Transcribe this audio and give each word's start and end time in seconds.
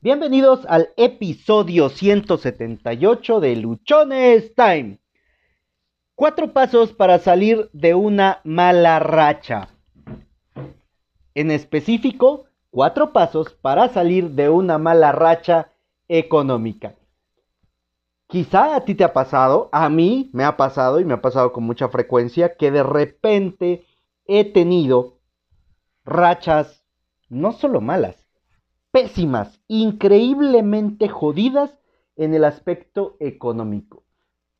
Bienvenidos 0.00 0.64
al 0.68 0.90
episodio 0.96 1.88
178 1.88 3.40
de 3.40 3.56
Luchones 3.56 4.54
Time. 4.54 5.00
Cuatro 6.14 6.52
pasos 6.52 6.92
para 6.92 7.18
salir 7.18 7.68
de 7.72 7.94
una 7.94 8.40
mala 8.44 9.00
racha. 9.00 9.70
En 11.34 11.50
específico, 11.50 12.44
cuatro 12.70 13.12
pasos 13.12 13.54
para 13.54 13.88
salir 13.88 14.30
de 14.30 14.48
una 14.48 14.78
mala 14.78 15.10
racha 15.10 15.72
económica. 16.06 16.94
Quizá 18.28 18.76
a 18.76 18.84
ti 18.84 18.94
te 18.94 19.02
ha 19.02 19.12
pasado, 19.12 19.68
a 19.72 19.88
mí 19.88 20.30
me 20.32 20.44
ha 20.44 20.56
pasado 20.56 21.00
y 21.00 21.04
me 21.04 21.14
ha 21.14 21.20
pasado 21.20 21.52
con 21.52 21.64
mucha 21.64 21.88
frecuencia 21.88 22.54
que 22.54 22.70
de 22.70 22.84
repente 22.84 23.84
he 24.26 24.44
tenido 24.44 25.18
rachas 26.04 26.84
no 27.28 27.50
solo 27.50 27.80
malas, 27.80 28.27
pésimas, 28.90 29.60
increíblemente 29.68 31.08
jodidas 31.08 31.78
en 32.16 32.34
el 32.34 32.44
aspecto 32.44 33.16
económico. 33.20 34.04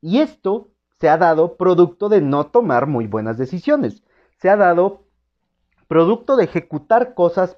Y 0.01 0.19
esto 0.19 0.69
se 1.01 1.09
ha 1.09 1.17
dado 1.17 1.57
producto 1.57 2.09
de 2.09 2.21
no 2.21 2.47
tomar 2.47 2.87
muy 2.87 3.07
buenas 3.07 3.39
decisiones. 3.39 4.03
Se 4.39 4.49
ha 4.49 4.57
dado 4.57 5.05
producto 5.89 6.37
de 6.37 6.45
ejecutar 6.45 7.15
cosas, 7.15 7.57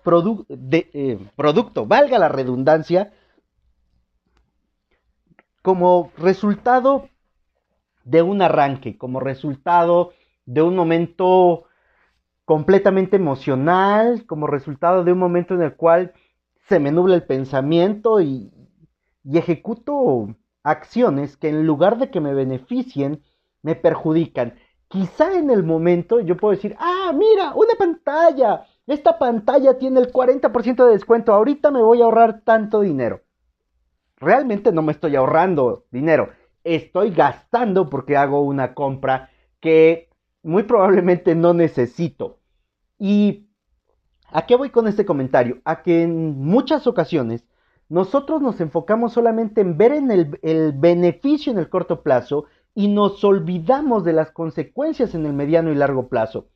eh, 0.71 1.19
producto, 1.37 1.87
valga 1.87 2.19
la 2.19 2.29
redundancia, 2.29 3.13
como 5.63 6.11
resultado 6.16 7.09
de 8.05 8.23
un 8.23 8.41
arranque, 8.41 8.97
como 8.97 9.21
resultado 9.21 10.13
de 10.47 10.63
un 10.63 10.75
momento 10.75 11.65
completamente 12.45 13.16
emocional, 13.16 14.25
como 14.27 14.47
resultado 14.47 15.05
de 15.05 15.13
un 15.13 15.19
momento 15.19 15.55
en 15.55 15.63
el 15.63 15.75
cual 15.77 16.15
se 16.70 16.79
me 16.79 16.92
nubla 16.92 17.16
el 17.16 17.24
pensamiento 17.24 18.20
y, 18.20 18.52
ejecuto 19.24 20.37
acciones 20.62 21.37
que 21.37 21.49
en 21.49 21.66
lugar 21.66 21.99
de 21.99 22.10
que 22.10 22.21
me 22.21 22.32
beneficien, 22.32 23.24
me 23.60 23.74
perjudican. 23.74 24.54
Quizá 24.87 25.37
en 25.37 25.51
el 25.51 25.65
momento 25.65 26.21
yo 26.21 26.37
puedo 26.37 26.54
decir, 26.54 26.77
ah, 26.79 27.12
mira, 27.12 27.54
una 27.57 27.74
pantalla. 27.77 28.66
Esta 28.87 29.18
pantalla 29.18 29.79
tiene 29.79 29.99
el 29.99 30.12
40% 30.12 30.87
de 30.87 30.93
descuento. 30.93 31.35
Ahorita 31.35 31.73
me 31.73 31.82
voy 31.82 32.02
a 32.02 32.04
ahorrar 32.04 32.43
tanto 32.43 32.82
dinero. 32.82 33.23
Realmente 34.16 34.71
no 34.71 34.82
me 34.82 34.93
estoy 34.93 35.16
ahorrando 35.16 35.87
dinero. 35.90 36.29
Estoy 36.62 37.10
gastando 37.10 37.90
porque 37.90 38.16
hago 38.16 38.43
una 38.43 38.74
compra 38.74 39.30
que 39.59 40.09
muy 40.45 40.62
probablemente 40.62 41.34
no 41.34 41.52
necesito. 41.52 42.38
Y 42.96 43.49
¿A 44.33 44.47
qué 44.47 44.57
voy 44.57 44.71
con 44.71 44.87
este 44.87 45.05
comentario? 45.05 45.61
A 45.65 45.83
que 45.83 46.03
en 46.03 46.39
muchas 46.39 46.87
ocasiones 46.87 47.45
nosotros 47.89 48.41
nos 48.41 48.61
enfocamos 48.61 49.13
solamente 49.13 49.61
en 49.61 49.77
ver 49.77 49.93
en 49.93 50.11
el, 50.13 50.73
beneficio 50.73 51.53
en 51.53 51.59
el 51.59 51.69
corto 51.69 52.03
plazo 52.03 52.45
y 52.73 52.87
nos 52.87 53.25
olvidamos 53.25 54.05
de 54.05 54.13
las 54.13 54.31
consecuencias 54.31 55.17
en 55.17 55.27
el 55.27 55.33
mediano 55.33 55.73
y 55.73 55.75
largo 55.75 56.09
plazo. 56.09 56.47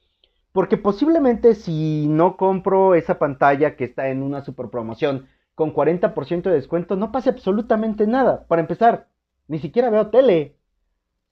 Porque 0.53 0.77
posiblemente 0.77 1.57
si 1.57 2.07
no 2.09 2.37
compro 2.37 2.95
esa 2.95 3.19
pantalla 3.19 3.75
que 3.75 3.85
está 3.85 4.09
en 4.09 4.23
una 4.23 4.45
super 4.45 4.69
promoción 4.69 5.27
con 5.57 5.75
40% 5.75 6.43
de 6.43 6.53
descuento, 6.53 6.95
no 6.95 7.11
pase 7.11 7.31
absolutamente 7.31 8.07
nada. 8.07 8.47
Para 8.47 8.63
empezar, 8.63 9.09
ni 9.49 9.59
siquiera 9.59 9.91
veo 9.91 10.11
tele. 10.11 10.57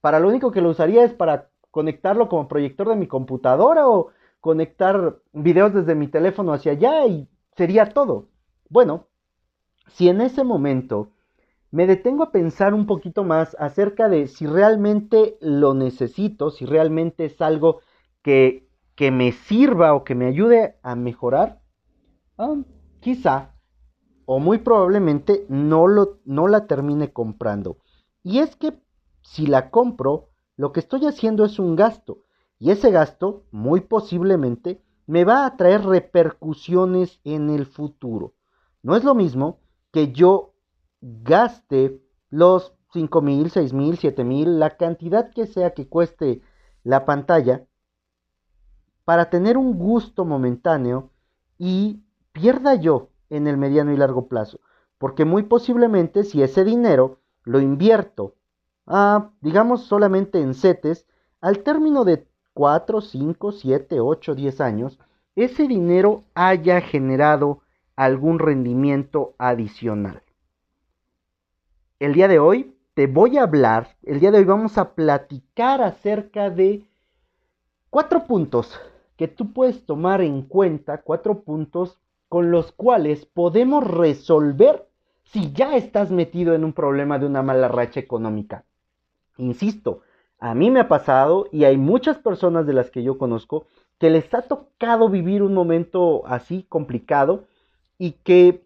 Para 0.00 0.18
lo 0.18 0.28
único 0.28 0.50
que 0.50 0.60
lo 0.60 0.70
usaría 0.70 1.04
es 1.04 1.12
para 1.12 1.50
conectarlo 1.70 2.28
como 2.28 2.48
proyector 2.48 2.88
de 2.88 2.96
mi 2.96 3.06
computadora 3.06 3.88
o 3.88 4.10
conectar 4.42 5.22
videos 5.32 5.72
desde 5.72 5.94
mi 5.94 6.08
teléfono 6.08 6.52
hacia 6.52 6.72
allá 6.72 7.06
y 7.06 7.28
sería 7.56 7.86
todo. 7.86 8.28
Bueno, 8.68 9.06
si 9.86 10.08
en 10.08 10.20
ese 10.20 10.42
momento 10.42 11.12
me 11.70 11.86
detengo 11.86 12.24
a 12.24 12.32
pensar 12.32 12.74
un 12.74 12.86
poquito 12.86 13.22
más 13.22 13.56
acerca 13.58 14.08
de 14.08 14.26
si 14.26 14.46
realmente 14.46 15.38
lo 15.40 15.74
necesito, 15.74 16.50
si 16.50 16.66
realmente 16.66 17.26
es 17.26 17.40
algo 17.40 17.82
que, 18.20 18.68
que 18.96 19.12
me 19.12 19.30
sirva 19.30 19.94
o 19.94 20.02
que 20.02 20.16
me 20.16 20.26
ayude 20.26 20.76
a 20.82 20.96
mejorar, 20.96 21.60
ah, 22.36 22.56
quizá 22.98 23.54
o 24.26 24.40
muy 24.40 24.58
probablemente 24.58 25.46
no, 25.48 25.86
lo, 25.86 26.18
no 26.24 26.48
la 26.48 26.66
termine 26.66 27.12
comprando. 27.12 27.78
Y 28.24 28.40
es 28.40 28.56
que 28.56 28.74
si 29.22 29.46
la 29.46 29.70
compro, 29.70 30.30
lo 30.56 30.72
que 30.72 30.80
estoy 30.80 31.06
haciendo 31.06 31.44
es 31.44 31.60
un 31.60 31.76
gasto. 31.76 32.24
Y 32.62 32.70
ese 32.70 32.92
gasto, 32.92 33.42
muy 33.50 33.80
posiblemente, 33.80 34.80
me 35.08 35.24
va 35.24 35.46
a 35.46 35.56
traer 35.56 35.84
repercusiones 35.84 37.18
en 37.24 37.50
el 37.50 37.66
futuro. 37.66 38.34
No 38.84 38.94
es 38.94 39.02
lo 39.02 39.16
mismo 39.16 39.58
que 39.90 40.12
yo 40.12 40.54
gaste 41.00 42.00
los 42.30 42.72
5 42.92 43.20
mil, 43.20 43.50
6 43.50 43.72
mil, 43.72 43.98
7 43.98 44.22
mil, 44.22 44.60
la 44.60 44.76
cantidad 44.76 45.32
que 45.32 45.48
sea 45.48 45.74
que 45.74 45.88
cueste 45.88 46.40
la 46.84 47.04
pantalla, 47.04 47.66
para 49.04 49.28
tener 49.28 49.58
un 49.58 49.76
gusto 49.76 50.24
momentáneo 50.24 51.10
y 51.58 52.04
pierda 52.30 52.76
yo 52.76 53.08
en 53.28 53.48
el 53.48 53.56
mediano 53.56 53.92
y 53.92 53.96
largo 53.96 54.28
plazo. 54.28 54.60
Porque 54.98 55.24
muy 55.24 55.42
posiblemente 55.42 56.22
si 56.22 56.44
ese 56.44 56.62
dinero 56.62 57.22
lo 57.42 57.58
invierto, 57.58 58.36
a, 58.86 59.32
digamos 59.40 59.82
solamente 59.82 60.40
en 60.40 60.54
CETES, 60.54 61.08
al 61.40 61.64
término 61.64 62.04
de 62.04 62.28
4, 62.54 63.00
5, 63.00 63.52
7, 63.52 64.00
8, 64.00 64.34
10 64.34 64.60
años, 64.60 64.98
ese 65.34 65.66
dinero 65.66 66.24
haya 66.34 66.80
generado 66.80 67.62
algún 67.96 68.38
rendimiento 68.38 69.34
adicional. 69.38 70.22
El 71.98 72.14
día 72.14 72.28
de 72.28 72.38
hoy 72.38 72.74
te 72.94 73.06
voy 73.06 73.38
a 73.38 73.44
hablar, 73.44 73.96
el 74.02 74.20
día 74.20 74.30
de 74.30 74.38
hoy 74.38 74.44
vamos 74.44 74.76
a 74.76 74.94
platicar 74.94 75.80
acerca 75.80 76.50
de 76.50 76.84
cuatro 77.90 78.26
puntos 78.26 78.78
que 79.16 79.28
tú 79.28 79.52
puedes 79.52 79.86
tomar 79.86 80.20
en 80.20 80.42
cuenta, 80.42 81.02
cuatro 81.02 81.42
puntos 81.42 81.98
con 82.28 82.50
los 82.50 82.72
cuales 82.72 83.24
podemos 83.24 83.86
resolver 83.86 84.88
si 85.24 85.52
ya 85.52 85.76
estás 85.76 86.10
metido 86.10 86.54
en 86.54 86.64
un 86.64 86.72
problema 86.72 87.18
de 87.18 87.26
una 87.26 87.42
mala 87.42 87.68
racha 87.68 88.00
económica. 88.00 88.64
Insisto, 89.38 90.02
a 90.42 90.56
mí 90.56 90.72
me 90.72 90.80
ha 90.80 90.88
pasado 90.88 91.46
y 91.52 91.62
hay 91.64 91.76
muchas 91.76 92.18
personas 92.18 92.66
de 92.66 92.72
las 92.72 92.90
que 92.90 93.04
yo 93.04 93.16
conozco 93.16 93.66
que 93.98 94.10
les 94.10 94.34
ha 94.34 94.42
tocado 94.42 95.08
vivir 95.08 95.40
un 95.40 95.54
momento 95.54 96.26
así 96.26 96.66
complicado 96.68 97.44
y 97.96 98.12
que 98.24 98.64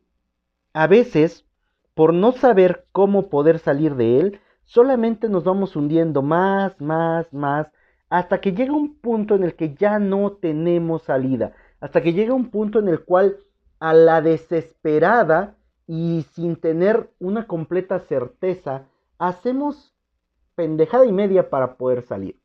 a 0.72 0.86
veces, 0.86 1.44
por 1.92 2.14
no 2.14 2.32
saber 2.32 2.86
cómo 2.92 3.28
poder 3.28 3.58
salir 3.58 3.94
de 3.94 4.20
él, 4.20 4.40
solamente 4.64 5.28
nos 5.28 5.44
vamos 5.44 5.76
hundiendo 5.76 6.22
más, 6.22 6.80
más, 6.80 7.30
más, 7.34 7.70
hasta 8.08 8.40
que 8.40 8.52
llega 8.52 8.72
un 8.72 8.94
punto 8.94 9.34
en 9.34 9.44
el 9.44 9.54
que 9.54 9.74
ya 9.74 9.98
no 9.98 10.32
tenemos 10.32 11.02
salida, 11.02 11.52
hasta 11.80 12.00
que 12.00 12.14
llega 12.14 12.32
un 12.32 12.48
punto 12.48 12.78
en 12.78 12.88
el 12.88 13.04
cual 13.04 13.36
a 13.80 13.92
la 13.92 14.22
desesperada 14.22 15.56
y 15.86 16.24
sin 16.32 16.56
tener 16.56 17.10
una 17.20 17.46
completa 17.46 17.98
certeza, 17.98 18.86
hacemos 19.18 19.95
pendejada 20.56 21.06
y 21.06 21.12
media 21.12 21.48
para 21.48 21.76
poder 21.76 22.02
salir. 22.02 22.36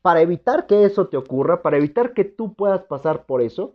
Para 0.00 0.22
evitar 0.22 0.66
que 0.66 0.84
eso 0.84 1.08
te 1.08 1.18
ocurra, 1.18 1.60
para 1.60 1.76
evitar 1.76 2.14
que 2.14 2.24
tú 2.24 2.54
puedas 2.54 2.84
pasar 2.84 3.26
por 3.26 3.42
eso, 3.42 3.74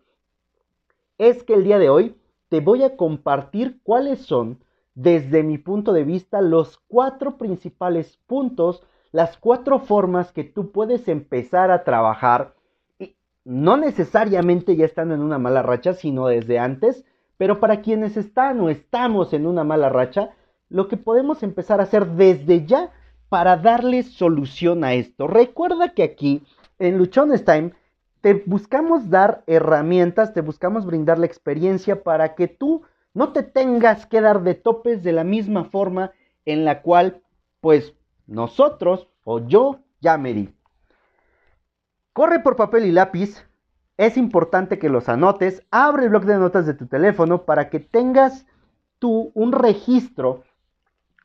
es 1.20 1.44
que 1.44 1.54
el 1.54 1.64
día 1.64 1.78
de 1.78 1.90
hoy 1.90 2.16
te 2.50 2.62
voy 2.62 2.84
a 2.84 2.98
compartir 2.98 3.80
cuáles 3.84 4.20
son, 4.22 4.60
desde 4.96 5.44
mi 5.44 5.58
punto 5.58 5.94
de 5.94 6.04
vista, 6.04 6.42
los 6.42 6.80
cuatro 6.88 7.38
principales 7.38 8.18
puntos, 8.26 8.82
las 9.12 9.38
cuatro 9.38 9.80
formas 9.80 10.32
que 10.32 10.44
tú 10.44 10.72
puedes 10.72 11.08
empezar 11.08 11.70
a 11.70 11.84
trabajar, 11.84 12.56
y 12.98 13.16
no 13.44 13.78
necesariamente 13.78 14.76
ya 14.76 14.86
estando 14.86 15.14
en 15.14 15.22
una 15.22 15.38
mala 15.38 15.62
racha, 15.62 15.94
sino 15.94 16.28
desde 16.28 16.60
antes, 16.60 17.06
pero 17.38 17.60
para 17.60 17.82
quienes 17.82 18.18
están 18.18 18.60
o 18.62 18.70
estamos 18.70 19.34
en 19.34 19.46
una 19.46 19.64
mala 19.64 19.90
racha, 19.90 20.32
lo 20.70 20.88
que 20.88 20.98
podemos 20.98 21.44
empezar 21.44 21.80
a 21.80 21.84
hacer 21.84 22.08
desde 22.08 22.66
ya 22.66 22.92
para 23.30 23.58
darle 23.58 24.04
solución 24.04 24.84
a 24.84 24.94
esto. 24.94 25.28
Recuerda 25.28 25.90
que 25.90 26.04
aquí 26.04 26.44
en 26.80 26.98
Luchones 26.98 27.46
Time 27.46 27.74
te 28.22 28.44
buscamos 28.46 29.10
dar 29.10 29.44
herramientas, 29.48 30.34
te 30.34 30.42
buscamos 30.42 30.86
brindar 30.86 31.20
la 31.20 31.26
experiencia 31.26 32.04
para 32.04 32.36
que 32.36 32.48
tú 32.48 32.84
no 33.14 33.34
te 33.34 33.44
tengas 33.44 34.06
que 34.06 34.22
dar 34.22 34.44
de 34.44 34.56
topes 34.56 35.04
de 35.04 35.14
la 35.14 35.24
misma 35.24 35.66
forma 35.66 36.12
en 36.46 36.66
la 36.66 36.82
cual 36.82 37.22
pues 37.62 37.94
nosotros 38.28 39.08
o 39.24 39.40
yo 39.40 39.80
ya 40.02 40.18
me 40.18 40.34
di. 40.34 40.54
Corre 42.14 42.40
por 42.40 42.56
papel 42.56 42.86
y 42.86 42.92
lápiz. 42.92 43.46
Es 43.98 44.18
importante 44.18 44.80
que 44.80 44.90
los 44.90 45.10
anotes. 45.10 45.64
Abre 45.72 46.04
el 46.04 46.10
blog 46.10 46.26
de 46.26 46.38
notas 46.38 46.66
de 46.66 46.74
tu 46.74 46.88
teléfono 46.88 47.44
para 47.44 47.70
que 47.70 47.80
tengas 47.80 48.46
tú 49.00 49.32
un 49.34 49.52
registro 49.52 50.44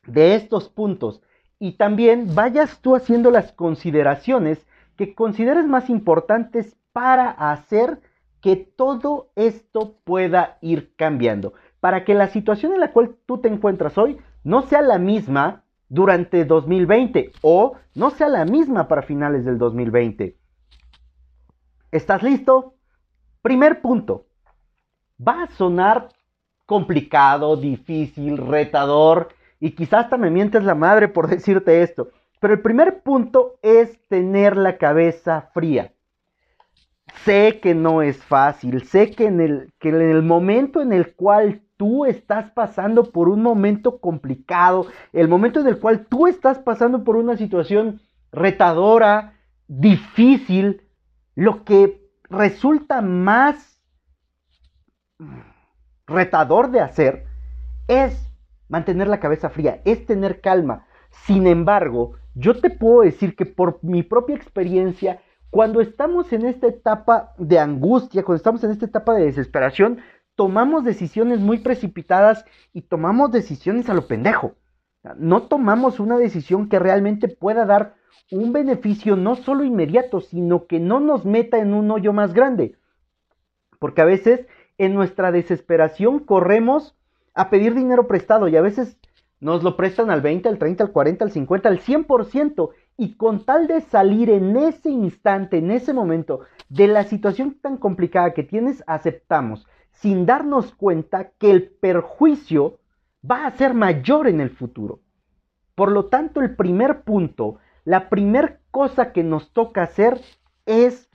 de 0.07 0.35
estos 0.35 0.69
puntos 0.69 1.21
y 1.61 1.73
también 1.73 2.35
vayas 2.35 2.81
tú 2.81 2.97
haciendo 2.97 3.31
las 3.31 3.53
consideraciones 3.53 4.67
que 4.97 5.15
consideres 5.15 5.67
más 5.67 5.91
importantes 5.91 6.75
para 6.93 7.31
hacer 7.31 8.01
que 8.41 8.57
todo 8.57 9.31
esto 9.37 9.95
pueda 10.03 10.59
ir 10.63 10.95
cambiando. 10.97 11.53
para 11.81 12.05
que 12.05 12.13
la 12.13 12.29
situación 12.29 12.75
en 12.75 12.81
la 12.81 12.93
cual 12.93 13.17
tú 13.25 13.39
te 13.39 13.49
encuentras 13.49 13.97
hoy 13.97 14.19
no 14.45 14.61
sea 14.61 14.83
la 14.83 14.99
misma 14.99 15.63
durante 15.89 16.45
2020 16.45 17.33
o 17.41 17.73
no 17.95 18.11
sea 18.11 18.29
la 18.29 18.45
misma 18.45 18.87
para 18.87 19.01
finales 19.01 19.47
del 19.47 19.57
2020. 19.57 20.37
¿Estás 21.91 22.23
listo? 22.23 22.75
Primer 23.41 23.81
punto. 23.81 24.27
Va 25.27 25.45
a 25.45 25.51
sonar 25.53 26.11
complicado, 26.67 27.57
difícil, 27.57 28.37
retador 28.37 29.31
y 29.61 29.73
quizás 29.73 30.05
hasta 30.05 30.17
me 30.17 30.31
mientes 30.31 30.65
la 30.65 30.75
madre 30.75 31.09
por 31.09 31.29
decirte 31.29 31.83
esto. 31.83 32.09
Pero 32.41 32.55
el 32.55 32.63
primer 32.63 33.03
punto 33.03 33.59
es 33.63 34.01
tener 34.09 34.57
la 34.57 34.79
cabeza 34.79 35.51
fría. 35.53 35.93
Sé 37.25 37.61
que 37.61 37.75
no 37.75 38.03
es 38.03 38.25
fácil, 38.25 38.85
sé 38.85 39.11
que 39.11 39.27
en 39.27 39.41
el, 39.41 39.73
que 39.79 39.91
en 39.91 40.01
el 40.01 40.23
momento 40.23 40.81
en 40.81 40.93
el 40.93 41.15
cual 41.15 41.61
tú 41.77 42.07
estás 42.07 42.51
pasando 42.53 43.11
por 43.11 43.29
un 43.29 43.43
momento 43.43 43.99
complicado, 43.99 44.87
el 45.13 45.29
momento 45.29 45.61
en 45.61 45.67
el 45.67 45.79
cual 45.81 46.07
tú 46.07 46.29
estás 46.29 46.59
pasando 46.61 47.05
por 47.05 47.17
una 47.17 47.37
situación 47.37 48.01
retadora, 48.33 49.35
difícil, 49.67 50.83
lo 51.35 51.65
que 51.65 52.01
resulta 52.29 53.03
más 53.03 53.83
retador 56.07 56.71
de 56.71 56.81
hacer 56.81 57.27
es 57.89 58.30
mantener 58.71 59.09
la 59.09 59.21
cabeza 59.21 59.51
fría, 59.51 59.83
es 59.85 60.07
tener 60.07 60.41
calma. 60.41 60.87
Sin 61.27 61.47
embargo, 61.47 62.13
yo 62.35 62.59
te 62.59 62.71
puedo 62.71 63.03
decir 63.03 63.37
que 63.37 63.45
por 63.45 63.81
mi 63.83 64.03
propia 64.03 64.37
experiencia, 64.37 65.21
cuando 65.51 65.81
estamos 65.81 66.33
en 66.33 66.47
esta 66.47 66.69
etapa 66.69 67.35
de 67.37 67.59
angustia, 67.59 68.23
cuando 68.23 68.37
estamos 68.37 68.65
en 68.65 68.71
esta 68.71 68.87
etapa 68.87 69.15
de 69.15 69.27
desesperación, 69.27 69.99
tomamos 70.37 70.85
decisiones 70.85 71.41
muy 71.41 71.59
precipitadas 71.59 72.47
y 72.73 72.83
tomamos 72.83 73.33
decisiones 73.33 73.91
a 73.91 73.95
lo 73.95 74.07
pendejo. 74.07 74.55
No 75.17 75.43
tomamos 75.43 75.99
una 75.99 76.17
decisión 76.17 76.69
que 76.69 76.79
realmente 76.79 77.27
pueda 77.27 77.67
dar 77.67 77.95
un 78.31 78.53
beneficio 78.53 79.17
no 79.17 79.35
solo 79.35 79.65
inmediato, 79.65 80.21
sino 80.21 80.67
que 80.67 80.79
no 80.79 81.01
nos 81.01 81.25
meta 81.25 81.59
en 81.59 81.75
un 81.75 81.91
hoyo 81.91 82.13
más 82.13 82.33
grande. 82.33 82.77
Porque 83.81 84.03
a 84.03 84.05
veces 84.05 84.47
en 84.79 84.95
nuestra 84.95 85.33
desesperación 85.33 86.21
corremos 86.21 86.97
a 87.35 87.51
pedir 87.51 87.75
dinero 87.75 88.07
prestado 88.07 88.49
y 88.49 88.57
a 88.57 88.63
veces 88.63 88.97
nos 89.41 89.63
lo 89.63 89.77
prestan 89.77 90.11
al 90.11 90.21
20, 90.21 90.49
al 90.49 90.59
30, 90.59 90.85
al 90.85 90.93
40, 90.93 91.25
al 91.25 91.31
50, 91.31 91.69
al 91.69 91.81
100% 91.81 92.71
y 92.99 93.17
con 93.17 93.45
tal 93.45 93.67
de 93.67 93.81
salir 93.81 94.31
en 94.31 94.57
ese 94.57 94.91
instante, 94.91 95.59
en 95.59 95.71
ese 95.71 95.95
momento, 95.95 96.41
de 96.69 96.87
la 96.87 97.05
situación 97.05 97.59
tan 97.61 97.79
complicada 97.79 98.35
que 98.35 98.43
tienes, 98.43 98.85
aceptamos 98.87 99.67
sin 99.93 100.25
darnos 100.25 100.75
cuenta 100.75 101.33
que 101.39 101.51
el 101.51 101.69
perjuicio 101.69 102.79
va 103.29 103.47
a 103.47 103.51
ser 103.51 103.75
mayor 103.75 104.29
en 104.29 104.41
el 104.41 104.51
futuro. 104.51 105.01
Por 105.75 105.93
lo 105.93 106.07
tanto, 106.07 106.41
el 106.41 106.57
primer 106.57 107.03
punto, 107.03 107.59
la 107.85 108.09
primera 108.09 108.61
cosa 108.71 109.13
que 109.13 109.23
nos 109.23 109.53
toca 109.53 109.83
hacer 109.83 110.21
es 110.67 111.11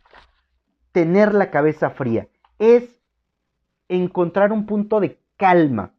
tener 0.92 1.34
la 1.34 1.52
cabeza 1.52 1.90
fría, 1.90 2.28
es 2.60 3.00
encontrar 3.88 4.52
un 4.52 4.66
punto 4.66 5.00
de 5.00 5.20
calma, 5.38 5.94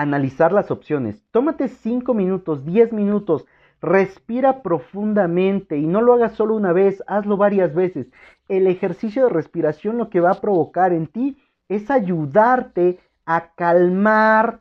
analizar 0.00 0.52
las 0.52 0.70
opciones. 0.70 1.22
Tómate 1.30 1.68
5 1.68 2.14
minutos, 2.14 2.64
10 2.64 2.92
minutos, 2.92 3.46
Respira 3.82 4.62
profundamente 4.62 5.76
y 5.76 5.86
no 5.86 6.00
lo 6.00 6.14
hagas 6.14 6.32
solo 6.32 6.54
una 6.54 6.72
vez, 6.72 7.02
hazlo 7.06 7.36
varias 7.36 7.74
veces. 7.74 8.06
El 8.48 8.66
ejercicio 8.66 9.24
de 9.24 9.28
respiración 9.28 9.98
lo 9.98 10.08
que 10.08 10.20
va 10.20 10.30
a 10.32 10.40
provocar 10.40 10.92
en 10.92 11.06
ti 11.06 11.36
es 11.68 11.90
ayudarte 11.90 12.98
a 13.26 13.52
calmar 13.54 14.60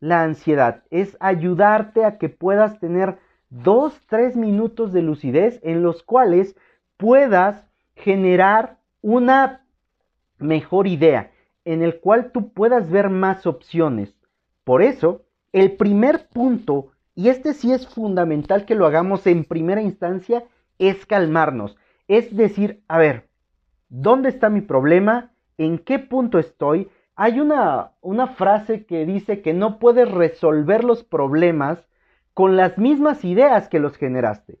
la 0.00 0.22
ansiedad, 0.22 0.82
es 0.90 1.16
ayudarte 1.20 2.04
a 2.04 2.18
que 2.18 2.28
puedas 2.28 2.80
tener 2.80 3.18
dos, 3.50 4.00
tres 4.08 4.36
minutos 4.36 4.92
de 4.92 5.02
lucidez 5.02 5.60
en 5.62 5.82
los 5.82 6.02
cuales 6.02 6.56
puedas 6.96 7.66
generar 7.94 8.78
una 9.02 9.64
mejor 10.38 10.86
idea, 10.86 11.30
en 11.64 11.82
el 11.82 12.00
cual 12.00 12.32
tú 12.32 12.52
puedas 12.52 12.90
ver 12.90 13.10
más 13.10 13.46
opciones. 13.46 14.19
Por 14.70 14.82
eso, 14.82 15.22
el 15.52 15.72
primer 15.72 16.28
punto 16.28 16.92
y 17.16 17.28
este 17.28 17.54
sí 17.54 17.72
es 17.72 17.88
fundamental 17.88 18.66
que 18.66 18.76
lo 18.76 18.86
hagamos 18.86 19.26
en 19.26 19.42
primera 19.44 19.82
instancia, 19.82 20.44
es 20.78 21.06
calmarnos. 21.06 21.76
Es 22.06 22.36
decir, 22.36 22.84
a 22.86 22.96
ver, 22.96 23.28
¿dónde 23.88 24.28
está 24.28 24.48
mi 24.48 24.60
problema? 24.60 25.32
¿En 25.58 25.80
qué 25.80 25.98
punto 25.98 26.38
estoy? 26.38 26.88
Hay 27.16 27.40
una, 27.40 27.94
una 28.00 28.28
frase 28.28 28.86
que 28.86 29.04
dice 29.06 29.42
que 29.42 29.54
no 29.54 29.80
puedes 29.80 30.08
resolver 30.08 30.84
los 30.84 31.02
problemas 31.02 31.84
con 32.32 32.56
las 32.56 32.78
mismas 32.78 33.24
ideas 33.24 33.68
que 33.68 33.80
los 33.80 33.96
generaste. 33.96 34.60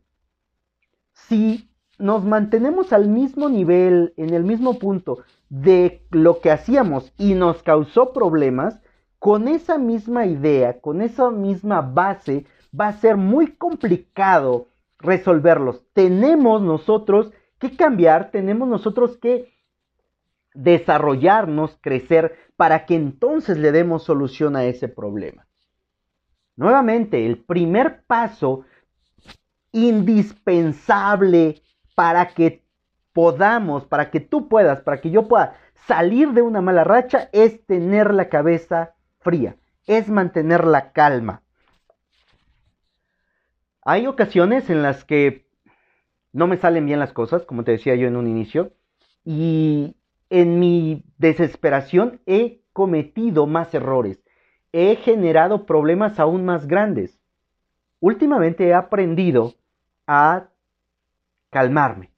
Si 1.12 1.70
nos 2.00 2.24
mantenemos 2.24 2.92
al 2.92 3.06
mismo 3.06 3.48
nivel, 3.48 4.12
en 4.16 4.34
el 4.34 4.42
mismo 4.42 4.76
punto 4.80 5.18
de 5.50 6.04
lo 6.10 6.40
que 6.40 6.50
hacíamos 6.50 7.12
y 7.16 7.34
nos 7.34 7.62
causó 7.62 8.12
problemas, 8.12 8.80
con 9.20 9.48
esa 9.48 9.76
misma 9.78 10.24
idea, 10.24 10.80
con 10.80 11.02
esa 11.02 11.30
misma 11.30 11.82
base, 11.82 12.46
va 12.78 12.88
a 12.88 12.94
ser 12.94 13.18
muy 13.18 13.48
complicado 13.48 14.68
resolverlos. 14.98 15.84
Tenemos 15.92 16.62
nosotros 16.62 17.30
que 17.58 17.76
cambiar, 17.76 18.30
tenemos 18.30 18.66
nosotros 18.66 19.18
que 19.18 19.52
desarrollarnos, 20.54 21.78
crecer, 21.82 22.34
para 22.56 22.86
que 22.86 22.94
entonces 22.94 23.58
le 23.58 23.72
demos 23.72 24.04
solución 24.04 24.56
a 24.56 24.64
ese 24.64 24.88
problema. 24.88 25.46
Nuevamente, 26.56 27.26
el 27.26 27.44
primer 27.44 28.02
paso 28.06 28.64
indispensable 29.72 31.62
para 31.94 32.28
que 32.28 32.64
podamos, 33.12 33.84
para 33.84 34.10
que 34.10 34.20
tú 34.20 34.48
puedas, 34.48 34.80
para 34.80 35.02
que 35.02 35.10
yo 35.10 35.28
pueda 35.28 35.58
salir 35.86 36.32
de 36.32 36.40
una 36.40 36.62
mala 36.62 36.84
racha 36.84 37.28
es 37.32 37.66
tener 37.66 38.14
la 38.14 38.30
cabeza 38.30 38.94
fría, 39.20 39.56
es 39.86 40.08
mantener 40.08 40.64
la 40.64 40.92
calma. 40.92 41.42
Hay 43.82 44.06
ocasiones 44.06 44.68
en 44.70 44.82
las 44.82 45.04
que 45.04 45.46
no 46.32 46.46
me 46.46 46.56
salen 46.56 46.86
bien 46.86 46.98
las 46.98 47.12
cosas, 47.12 47.44
como 47.44 47.64
te 47.64 47.72
decía 47.72 47.94
yo 47.94 48.06
en 48.06 48.16
un 48.16 48.28
inicio, 48.28 48.72
y 49.24 49.96
en 50.28 50.60
mi 50.60 51.04
desesperación 51.18 52.20
he 52.26 52.62
cometido 52.72 53.46
más 53.46 53.74
errores, 53.74 54.22
he 54.72 54.96
generado 54.96 55.66
problemas 55.66 56.20
aún 56.20 56.44
más 56.44 56.66
grandes. 56.66 57.18
Últimamente 57.98 58.68
he 58.68 58.74
aprendido 58.74 59.54
a 60.06 60.48
calmarme, 61.50 62.10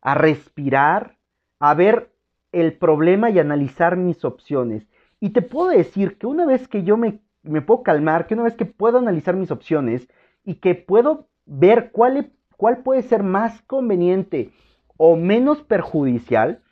a 0.00 0.14
respirar, 0.14 1.16
a 1.60 1.74
ver 1.74 2.12
el 2.52 2.74
problema 2.74 3.30
y 3.30 3.38
analizar 3.38 3.96
mis 3.96 4.24
opciones. 4.24 4.86
Y 5.20 5.30
te 5.30 5.42
puedo 5.42 5.70
decir 5.70 6.18
que 6.18 6.26
una 6.26 6.46
vez 6.46 6.68
que 6.68 6.82
yo 6.82 6.96
me, 6.96 7.20
puedo 7.62 7.82
calmar, 7.82 8.26
que 8.26 8.34
una 8.34 8.44
vez 8.44 8.54
que 8.54 8.66
puedo 8.66 8.98
analizar 8.98 9.36
mis 9.36 9.50
opciones 9.50 10.08
y 10.44 10.56
que 10.56 10.74
puedo 10.74 11.28
ver 11.46 11.90
cuál, 11.90 12.32
cuál 12.56 12.78
puede 12.78 13.02
ser 13.02 13.22
más 13.22 13.62
conveniente 13.62 14.52
o 14.96 15.16
menos 15.16 15.62
perjudicial, 15.62 16.62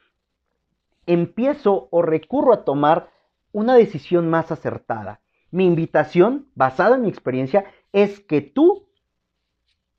empiezo 1.06 1.88
o 1.90 2.02
recurro 2.02 2.52
a 2.52 2.64
tomar 2.64 3.10
una 3.52 3.74
decisión 3.74 4.28
más 4.28 4.50
acertada. 4.50 5.20
Mi 5.50 5.66
invitación, 5.66 6.48
basada 6.54 6.96
en 6.96 7.02
mi 7.02 7.08
experiencia, 7.08 7.64
es 7.92 8.20
que 8.20 8.40
tú 8.40 8.88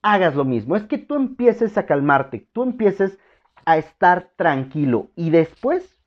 hagas 0.01 0.35
lo 0.35 0.45
mismo, 0.45 0.75
es 0.75 0.83
que 0.83 0.97
tú 0.97 1.15
empieces 1.15 1.77
a 1.77 1.85
calmarte, 1.85 2.47
tú 2.51 2.63
empieces 2.63 3.17
a 3.65 3.77
estar 3.77 4.31
tranquilo 4.35 5.09
y 5.15 5.31
después 5.31 5.97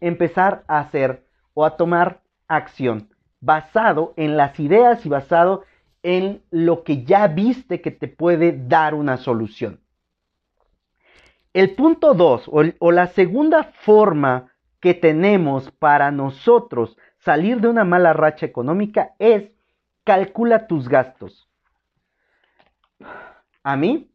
empezar 0.00 0.64
a 0.68 0.78
hacer 0.78 1.26
o 1.54 1.64
a 1.64 1.76
tomar 1.76 2.22
acción 2.48 3.08
basado 3.40 4.14
en 4.16 4.36
las 4.36 4.58
ideas 4.60 5.04
y 5.04 5.08
basado 5.08 5.64
en 6.02 6.42
lo 6.50 6.84
que 6.84 7.04
ya 7.04 7.26
viste 7.28 7.80
que 7.80 7.90
te 7.90 8.08
puede 8.08 8.56
dar 8.66 8.94
una 8.94 9.16
solución. 9.16 9.80
El 11.52 11.74
punto 11.74 12.14
2 12.14 12.48
o, 12.48 12.62
o, 12.78 12.92
la 12.92 13.08
segunda 13.08 13.64
forma 13.64 14.52
que 14.80 14.94
tenemos 14.94 15.70
para 15.72 16.10
nosotros 16.10 16.96
salir 17.18 17.60
de 17.60 17.68
una 17.68 17.84
mala 17.84 18.12
racha 18.12 18.46
económica 18.46 19.14
es 19.18 19.50
calcula 20.04 20.66
tus 20.66 20.88
gastos. 20.88 21.48
A 23.62 23.76
mí 23.76 24.10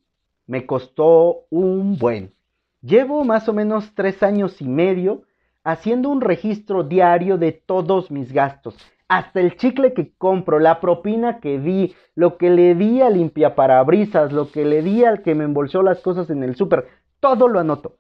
me 0.46 0.66
costó 0.66 1.46
un 1.50 1.98
buen. 1.98 2.34
Llevo 2.82 3.24
más 3.24 3.48
o 3.50 3.54
menos 3.54 3.94
tres 3.94 4.24
años 4.24 4.62
y 4.62 4.68
medio 4.68 5.27
haciendo 5.68 6.08
un 6.08 6.22
registro 6.22 6.84
diario 6.84 7.38
de 7.38 7.52
todos 7.52 8.10
mis 8.10 8.32
gastos, 8.32 8.78
hasta 9.10 9.42
el 9.42 9.58
chicle 9.58 9.94
que 9.94 10.14
compro, 10.18 10.60
la 10.60 10.80
propina 10.80 11.40
que 11.42 11.60
di, 11.60 11.94
lo 12.16 12.38
que 12.38 12.50
le 12.50 12.74
di 12.74 13.02
a 13.02 13.10
limpiaparabrisas, 13.10 14.32
lo 14.32 14.50
que 14.50 14.64
le 14.64 14.82
di 14.82 15.04
al 15.04 15.24
que 15.24 15.36
me 15.36 15.44
embolsó 15.44 15.84
las 15.84 16.00
cosas 16.00 16.30
en 16.30 16.44
el 16.44 16.56
súper, 16.56 16.88
todo 17.20 17.50
lo 17.50 17.60
anoto. 17.60 17.98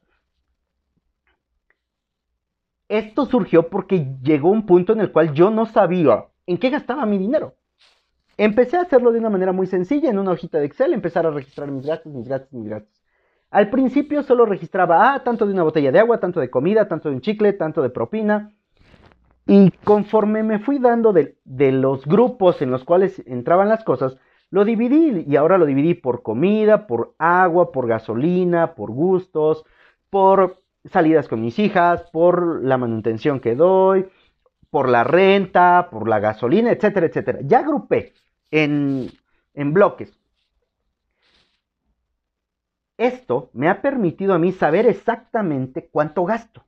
esto 2.90 3.26
surgió 3.26 3.70
porque 3.70 4.16
llegó 4.22 4.50
un 4.50 4.66
punto 4.66 4.94
en 4.94 5.02
el 5.02 5.12
cual 5.12 5.34
yo 5.34 5.50
no 5.50 5.66
sabía 5.66 6.28
en 6.46 6.58
qué 6.58 6.70
gastaba 6.70 7.06
mi 7.06 7.18
dinero. 7.18 7.56
Empecé 8.38 8.78
a 8.78 8.82
hacerlo 8.82 9.12
de 9.12 9.20
una 9.20 9.30
manera 9.30 9.52
muy 9.52 9.68
sencilla 9.68 10.10
en 10.10 10.20
una 10.20 10.32
hojita 10.32 10.60
de 10.60 10.68
Excel, 10.68 10.94
empezar 10.94 11.26
a 11.26 11.32
registrar 11.32 11.70
mis 11.70 11.86
gastos, 11.86 12.14
mis 12.14 12.28
gastos, 12.28 12.54
mis 12.54 12.70
gastos. 12.70 12.97
Al 13.50 13.70
principio 13.70 14.24
solo 14.24 14.46
registraba, 14.46 15.14
ah, 15.14 15.24
tanto 15.24 15.46
de 15.46 15.54
una 15.54 15.64
botella 15.64 15.92
de 15.92 16.00
agua, 16.00 16.20
tanto 16.20 16.40
de 16.42 16.50
comida, 16.50 16.88
tanto 16.88 17.10
de 17.10 17.16
un 17.16 17.22
chicle, 17.22 17.54
tanto 17.54 17.82
de 17.82 17.90
propina. 17.90 18.52
Y 19.46 19.72
conforme 19.86 20.44
me 20.44 20.60
fui 20.60 20.80
dando 20.80 21.14
de, 21.14 21.38
los 21.46 22.06
grupos 22.06 22.62
en 22.62 22.72
los 22.72 22.84
cuales 22.84 23.24
entraban 23.26 23.70
las 23.70 23.86
cosas, 23.86 24.18
lo 24.50 24.66
dividí 24.66 25.24
y 25.26 25.36
ahora 25.38 25.58
lo 25.58 25.66
dividí 25.66 25.94
por 25.94 26.24
comida, 26.24 26.88
por 26.88 27.16
agua, 27.18 27.72
por 27.72 27.88
gasolina, 27.88 28.76
por 28.76 28.92
gustos, 28.92 29.64
por 30.10 30.62
salidas 30.92 31.30
con 31.30 31.42
mis 31.42 31.58
hijas, 31.60 32.04
por 32.12 32.64
la 32.64 32.78
manutención 32.78 33.40
que 33.40 33.56
doy, 33.56 34.08
por 34.70 34.90
la 34.90 35.06
renta, 35.06 35.88
por 35.90 36.10
la 36.10 36.20
gasolina, 36.20 36.72
etcétera, 36.72 37.08
etcétera. 37.08 37.40
Ya 37.44 37.60
agrupé 37.60 38.14
en 38.52 39.10
bloques. 39.56 40.18
Esto 42.98 43.50
me 43.54 43.70
ha 43.70 43.82
permitido 43.82 44.34
a 44.34 44.40
mí 44.40 44.52
saber 44.52 44.88
exactamente 44.88 45.88
cuánto 45.92 46.26
gasto. 46.26 46.64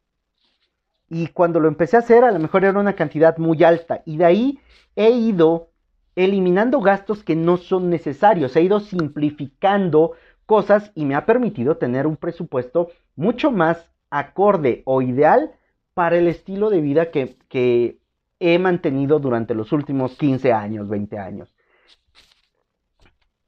Y 1.09 1.27
cuando 1.27 1.59
lo 1.59 1.67
empecé 1.67 1.95
a 1.95 1.99
hacer, 1.99 2.23
a 2.23 2.31
lo 2.31 2.39
mejor 2.39 2.63
era 2.63 2.79
una 2.79 2.93
cantidad 2.93 3.37
muy 3.37 3.63
alta. 3.63 4.03
Y 4.05 4.17
de 4.17 4.25
ahí 4.25 4.59
he 4.95 5.09
ido 5.09 5.69
eliminando 6.15 6.81
gastos 6.81 7.23
que 7.23 7.35
no 7.35 7.57
son 7.57 7.89
necesarios. 7.89 8.55
He 8.55 8.61
ido 8.61 8.79
simplificando 8.79 10.13
cosas 10.45 10.91
y 10.93 11.05
me 11.05 11.15
ha 11.15 11.25
permitido 11.25 11.77
tener 11.77 12.05
un 12.05 12.15
presupuesto 12.15 12.89
mucho 13.15 13.51
más 13.51 13.89
acorde 14.11 14.83
o 14.85 15.01
ideal 15.01 15.51
para 15.93 16.17
el 16.17 16.27
estilo 16.27 16.69
de 16.69 16.81
vida 16.81 17.09
que, 17.11 17.37
que 17.47 17.99
he 18.39 18.59
mantenido 18.59 19.19
durante 19.19 19.55
los 19.55 19.71
últimos 19.71 20.15
15 20.15 20.53
años, 20.53 20.87
20 20.87 21.17
años. 21.17 21.55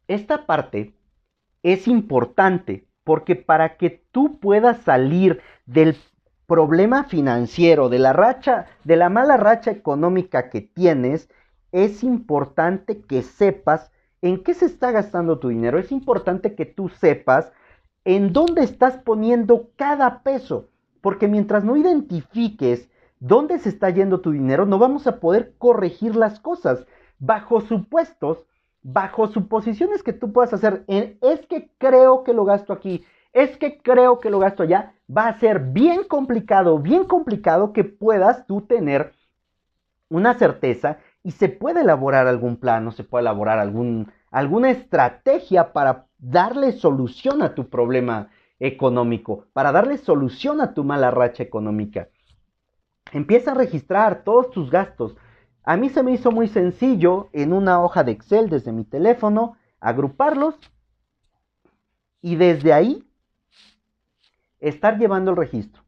Esta 0.08 0.46
parte 0.46 0.94
es 1.64 1.88
importante 1.88 2.88
porque 3.04 3.36
para 3.36 3.78
que 3.78 4.04
tú 4.12 4.40
puedas 4.40 4.82
salir 4.82 5.42
del 5.66 5.96
problema 6.48 7.06
financiero, 7.06 7.90
de 7.90 8.00
la 8.00 8.14
racha, 8.14 8.66
de 8.84 8.96
la 8.96 9.10
mala 9.10 9.38
racha 9.38 9.72
económica 9.72 10.50
que 10.50 10.62
tienes, 10.62 11.30
es 11.72 12.04
importante 12.04 13.02
que 13.02 13.22
sepas 13.22 13.92
en 14.22 14.44
qué 14.44 14.54
se 14.54 14.66
está 14.66 14.92
gastando 14.92 15.40
tu 15.40 15.50
dinero. 15.50 15.80
Es 15.80 15.92
importante 15.92 16.56
que 16.56 16.66
tú 16.66 16.90
sepas 16.90 17.52
en 18.04 18.34
dónde 18.34 18.64
estás 18.64 18.98
poniendo 18.98 19.70
cada 19.76 20.24
peso. 20.24 20.70
Porque 21.02 21.28
mientras 21.28 21.64
no 21.64 21.78
identifiques 21.78 22.90
dónde 23.20 23.58
se 23.60 23.70
está 23.70 23.90
yendo 23.90 24.22
tu 24.22 24.32
dinero, 24.32 24.66
no 24.66 24.78
vamos 24.78 25.08
a 25.08 25.20
poder 25.20 25.56
corregir 25.58 26.16
las 26.16 26.40
cosas 26.40 26.86
bajo 27.18 27.62
supuestos, 27.62 28.46
bajo 28.84 29.28
suposiciones 29.28 30.04
que 30.04 30.14
tú 30.14 30.32
puedas 30.32 30.54
hacer. 30.54 30.84
En, 30.88 31.18
es 31.22 31.46
que 31.48 31.72
creo 31.78 32.24
que 32.24 32.34
lo 32.34 32.46
gasto 32.46 32.74
aquí, 32.74 33.06
es 33.34 33.58
que 33.58 33.82
creo 33.82 34.20
que 34.20 34.30
lo 34.30 34.40
gasto 34.40 34.64
allá. 34.64 34.94
Va 35.16 35.28
a 35.28 35.40
ser 35.40 35.60
bien 35.60 36.04
complicado, 36.04 36.80
bien 36.80 37.06
complicado 37.06 37.74
que 37.74 37.84
puedas 37.84 38.46
tú 38.48 38.62
tener 38.62 39.14
una 40.10 40.34
certeza 40.34 40.98
y 41.24 41.32
se 41.32 41.50
puede 41.50 41.82
elaborar 41.82 42.28
algún 42.28 42.58
plano, 42.58 42.92
se 42.92 43.04
puede 43.04 43.22
elaborar 43.22 43.60
algún, 43.60 44.12
alguna 44.32 44.72
estrategia 44.72 45.74
para 45.74 46.08
darle 46.18 46.72
solución 46.74 47.42
a 47.42 47.54
tu 47.56 47.70
problema 47.70 48.30
económico, 48.60 49.46
para 49.54 49.72
darle 49.72 49.98
solución 49.98 50.62
a 50.62 50.74
tu 50.74 50.84
mala 50.84 51.12
racha 51.12 51.44
económica. 51.44 52.10
Empieza 53.12 53.52
a 53.52 53.56
registrar 53.56 54.24
todos 54.24 54.52
tus 54.52 54.70
gastos. 54.70 55.16
A 55.64 55.78
mí 55.78 55.90
se 55.90 56.02
me 56.02 56.12
hizo 56.12 56.32
muy 56.32 56.48
sencillo 56.48 57.30
en 57.34 57.54
una 57.54 57.84
hoja 57.84 58.04
de 58.04 58.12
Excel 58.12 58.50
desde 58.50 58.72
mi 58.72 58.84
teléfono, 58.84 59.58
agruparlos 59.80 60.56
y 62.22 62.36
desde 62.36 62.74
ahí 62.74 63.08
estar 64.60 64.98
llevando 64.98 65.32
el 65.32 65.38
registro. 65.38 65.84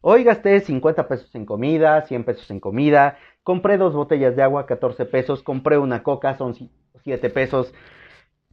Hoy 0.00 0.24
gasté 0.24 0.60
50 0.60 1.08
pesos 1.08 1.34
en 1.34 1.44
comida, 1.44 2.02
100 2.02 2.24
pesos 2.24 2.50
en 2.50 2.60
comida, 2.60 3.18
compré 3.42 3.76
dos 3.76 3.94
botellas 3.94 4.36
de 4.36 4.42
agua, 4.42 4.66
14 4.66 5.04
pesos, 5.06 5.42
compré 5.42 5.76
una 5.76 6.02
coca, 6.02 6.36
son 6.38 6.54
7 7.02 7.30
pesos, 7.30 7.74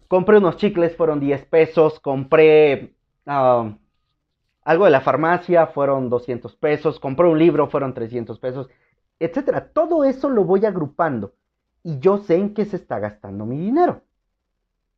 compré 0.07 0.37
unos 0.37 0.57
chicles, 0.57 0.95
fueron 0.95 1.19
10 1.19 1.45
pesos, 1.45 1.99
compré 1.99 2.95
ah, 3.25 3.77
algo 4.63 4.85
de 4.85 4.91
la 4.91 5.01
farmacia, 5.01 5.67
fueron 5.67 6.09
200 6.09 6.55
pesos, 6.55 6.99
compré 6.99 7.27
un 7.27 7.37
libro, 7.37 7.69
fueron 7.69 7.93
300 7.93 8.39
pesos, 8.39 8.67
etcétera. 9.19 9.71
Todo 9.73 10.03
eso 10.03 10.29
lo 10.29 10.43
voy 10.43 10.65
agrupando 10.65 11.33
y 11.83 11.99
yo 11.99 12.17
sé 12.17 12.35
en 12.35 12.53
qué 12.53 12.65
se 12.65 12.77
está 12.77 12.99
gastando 12.99 13.45
mi 13.45 13.57
dinero. 13.57 14.01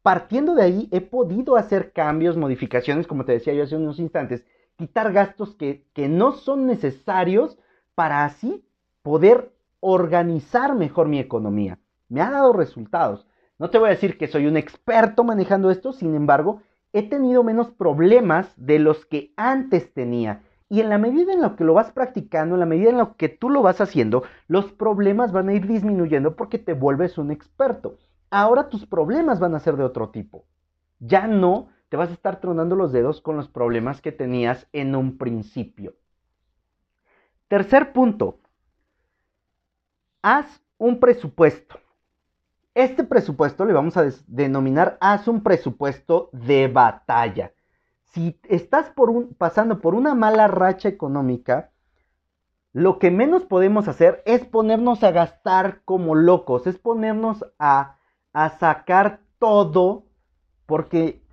Partiendo 0.01 0.55
de 0.55 0.63
ahí, 0.63 0.89
he 0.91 1.01
podido 1.01 1.57
hacer 1.57 1.91
cambios, 1.91 2.37
modificaciones, 2.37 3.07
como 3.07 3.25
te 3.25 3.33
decía 3.33 3.53
yo 3.53 3.63
hace 3.63 3.75
unos 3.75 3.99
instantes, 3.99 4.45
quitar 4.77 5.11
gastos 5.11 5.55
que, 5.55 5.85
que 5.93 6.07
no 6.07 6.31
son 6.31 6.65
necesarios 6.65 7.57
para 7.93 8.23
así 8.23 8.65
poder 9.01 9.51
organizar 9.79 10.75
mejor 10.75 11.07
mi 11.07 11.19
economía. 11.19 11.79
Me 12.09 12.21
ha 12.21 12.31
dado 12.31 12.53
resultados. 12.53 13.27
No 13.59 13.69
te 13.69 13.79
voy 13.79 13.87
a 13.87 13.93
decir 13.93 14.17
que 14.17 14.27
soy 14.27 14.45
un 14.45 14.55
experto 14.55 15.23
manejando 15.23 15.71
esto, 15.71 15.91
sin 15.91 16.15
embargo, 16.15 16.61
he 16.93 17.03
tenido 17.03 17.43
menos 17.43 17.71
problemas 17.71 18.53
de 18.55 18.79
los 18.79 19.05
que 19.05 19.33
antes 19.35 19.93
tenía. 19.93 20.43
Y 20.69 20.81
en 20.81 20.89
la 20.89 20.97
medida 20.97 21.33
en 21.33 21.41
la 21.41 21.55
que 21.55 21.63
lo 21.63 21.73
vas 21.73 21.91
practicando, 21.91 22.55
en 22.55 22.59
la 22.59 22.65
medida 22.65 22.89
en 22.89 22.97
la 22.97 23.13
que 23.17 23.29
tú 23.29 23.49
lo 23.49 23.61
vas 23.61 23.79
haciendo, 23.79 24.23
los 24.47 24.73
problemas 24.73 25.31
van 25.31 25.49
a 25.49 25.53
ir 25.53 25.65
disminuyendo 25.65 26.35
porque 26.35 26.59
te 26.59 26.73
vuelves 26.73 27.17
un 27.17 27.31
experto. 27.31 27.97
Ahora 28.29 28.69
tus 28.69 28.85
problemas 28.85 29.39
van 29.39 29.55
a 29.55 29.59
ser 29.59 29.77
de 29.77 29.83
otro 29.83 30.09
tipo. 30.09 30.45
Ya 30.99 31.27
no 31.27 31.69
te 31.89 31.95
vas 31.95 32.09
a 32.09 32.13
estar 32.13 32.41
tronando 32.41 32.75
los 32.75 32.91
dedos 32.91 33.21
con 33.21 33.37
los 33.37 33.47
problemas 33.47 34.01
que 34.01 34.11
tenías 34.11 34.67
en 34.73 34.95
un 34.95 35.17
principio. 35.17 35.95
Tercer 37.47 37.93
punto, 37.93 38.41
haz 40.21 40.61
un 40.77 40.99
presupuesto. 40.99 41.79
Este 42.73 43.05
presupuesto 43.05 43.63
le 43.65 43.73
vamos 43.73 43.95
a 43.95 44.05
denominar 44.27 44.97
haz 44.99 45.29
un 45.29 45.41
presupuesto 45.41 46.29
de 46.33 46.67
batalla. 46.67 47.53
Si 48.09 48.39
estás 48.43 48.91
pasando 49.37 49.79
por 49.79 49.95
una 49.95 50.15
mala 50.15 50.47
racha 50.47 50.89
económica, 50.89 51.71
lo 52.73 52.99
que 52.99 53.11
menos 53.11 53.45
podemos 53.45 53.87
hacer 53.87 54.21
es 54.25 54.45
ponernos 54.45 55.03
a 55.03 55.11
gastar 55.11 55.81
como 55.83 56.15
locos, 56.15 56.67
es 56.67 56.77
ponernos 56.77 57.45
a, 57.59 57.97
a 58.33 58.49
sacar 58.57 59.21
todo 59.39 60.05
porque 60.65 61.23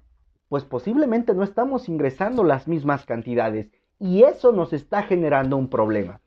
pues 0.48 0.64
posiblemente 0.64 1.34
no 1.34 1.42
estamos 1.42 1.88
ingresando 1.88 2.44
las 2.44 2.68
mismas 2.68 3.04
cantidades 3.04 3.68
y 3.98 4.22
eso 4.22 4.52
nos 4.52 4.72
está 4.72 5.02
generando 5.02 5.56
un 5.56 5.68
problema. 5.68 6.20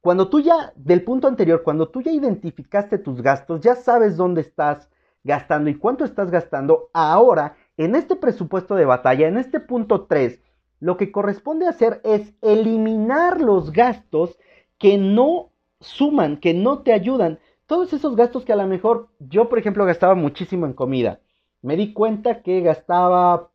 Cuando 0.00 0.28
tú 0.28 0.40
ya, 0.40 0.72
del 0.74 1.04
punto 1.04 1.28
anterior, 1.28 1.62
cuando 1.62 1.88
tú 1.88 2.02
ya 2.02 2.10
identificaste 2.10 2.98
tus 2.98 3.22
gastos, 3.22 3.60
ya 3.60 3.76
sabes 3.76 4.16
dónde 4.16 4.40
estás 4.40 4.90
gastando 5.22 5.70
y 5.70 5.76
cuánto 5.76 6.04
estás 6.04 6.30
gastando, 6.30 6.90
ahora, 6.92 7.54
en 7.76 7.94
este 7.94 8.16
presupuesto 8.16 8.74
de 8.74 8.84
batalla, 8.84 9.28
en 9.28 9.38
este 9.38 9.60
punto 9.60 10.06
3, 10.06 10.40
lo 10.80 10.96
que 10.96 11.12
corresponde 11.12 11.68
hacer 11.68 12.00
es 12.04 12.34
eliminar 12.42 13.40
los 13.40 13.72
gastos 13.72 14.38
que 14.78 14.98
no 14.98 15.50
suman, 15.80 16.38
que 16.38 16.54
no 16.54 16.80
te 16.80 16.92
ayudan. 16.92 17.38
Todos 17.66 17.92
esos 17.92 18.16
gastos 18.16 18.44
que 18.44 18.52
a 18.52 18.56
lo 18.56 18.66
mejor 18.66 19.08
yo, 19.18 19.48
por 19.48 19.58
ejemplo, 19.58 19.84
gastaba 19.84 20.14
muchísimo 20.14 20.66
en 20.66 20.72
comida. 20.72 21.20
Me 21.62 21.76
di 21.76 21.92
cuenta 21.92 22.42
que 22.42 22.60
gastaba, 22.60 23.50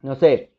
no 0.00 0.14
sé, 0.16 0.52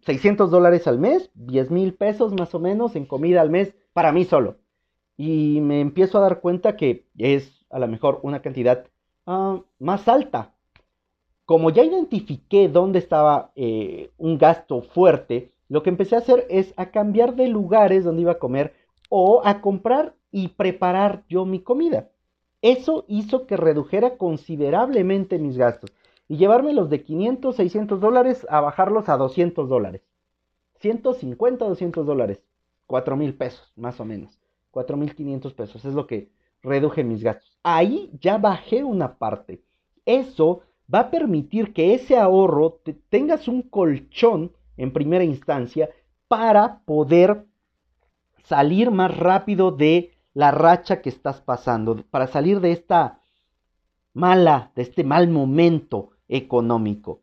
600 0.00 0.50
dólares 0.50 0.86
al 0.86 0.98
mes, 0.98 1.30
10 1.34 1.70
mil 1.70 1.94
pesos 1.94 2.32
más 2.32 2.54
o 2.54 2.58
menos 2.58 2.96
en 2.96 3.04
comida 3.04 3.42
al 3.42 3.50
mes 3.50 3.74
para 3.92 4.12
mí 4.12 4.24
solo. 4.24 4.56
Y 5.16 5.60
me 5.60 5.80
empiezo 5.80 6.18
a 6.18 6.22
dar 6.22 6.40
cuenta 6.40 6.76
que 6.76 7.06
es 7.18 7.66
a 7.68 7.78
lo 7.78 7.86
mejor 7.86 8.20
una 8.22 8.40
cantidad 8.40 8.86
ah, 9.26 9.60
más 9.78 10.08
alta. 10.08 10.54
Como 11.44 11.70
ya 11.70 11.82
identifiqué 11.82 12.68
dónde 12.68 12.98
estaba 12.98 13.52
eh, 13.56 14.10
un 14.18 14.38
gasto 14.38 14.82
fuerte, 14.82 15.52
lo 15.68 15.82
que 15.82 15.90
empecé 15.90 16.14
a 16.14 16.18
hacer 16.18 16.46
es 16.50 16.72
a 16.76 16.90
cambiar 16.90 17.34
de 17.34 17.48
lugares 17.48 18.04
donde 18.04 18.22
iba 18.22 18.32
a 18.32 18.38
comer 18.38 18.74
o 19.08 19.42
a 19.44 19.60
comprar 19.60 20.14
y 20.30 20.48
preparar 20.48 21.24
yo 21.28 21.44
mi 21.44 21.60
comida. 21.60 22.10
Eso 22.62 23.04
hizo 23.08 23.46
que 23.46 23.56
redujera 23.56 24.16
considerablemente 24.16 25.38
mis 25.38 25.56
gastos 25.56 25.92
y 26.28 26.36
llevarme 26.36 26.72
los 26.72 26.88
de 26.88 27.02
500, 27.02 27.56
600 27.56 28.00
dólares 28.00 28.46
a 28.48 28.60
bajarlos 28.60 29.08
a 29.08 29.16
200 29.16 29.68
dólares. 29.68 30.02
150, 30.80 31.64
200 31.64 32.06
dólares. 32.06 32.42
4 32.86 33.16
mil 33.16 33.34
pesos, 33.34 33.72
más 33.76 34.00
o 34.00 34.04
menos. 34.04 34.38
4 34.70 34.96
mil 34.96 35.14
500 35.14 35.54
pesos 35.54 35.84
es 35.84 35.94
lo 35.94 36.06
que 36.06 36.30
reduje 36.62 37.04
mis 37.04 37.22
gastos. 37.22 37.58
Ahí 37.62 38.10
ya 38.20 38.38
bajé 38.38 38.84
una 38.84 39.18
parte. 39.18 39.62
Eso 40.06 40.62
va 40.92 41.00
a 41.00 41.10
permitir 41.10 41.72
que 41.72 41.94
ese 41.94 42.18
ahorro 42.18 42.80
tengas 43.08 43.48
un 43.48 43.62
colchón 43.62 44.52
en 44.76 44.92
primera 44.92 45.24
instancia 45.24 45.90
para 46.28 46.80
poder 46.84 47.46
salir 48.44 48.90
más 48.90 49.16
rápido 49.16 49.70
de 49.70 50.12
la 50.34 50.50
racha 50.50 51.02
que 51.02 51.08
estás 51.08 51.40
pasando, 51.40 51.96
para 52.10 52.26
salir 52.26 52.60
de 52.60 52.72
esta 52.72 53.20
mala, 54.14 54.72
de 54.74 54.82
este 54.82 55.04
mal 55.04 55.28
momento 55.28 56.10
económico. 56.28 57.20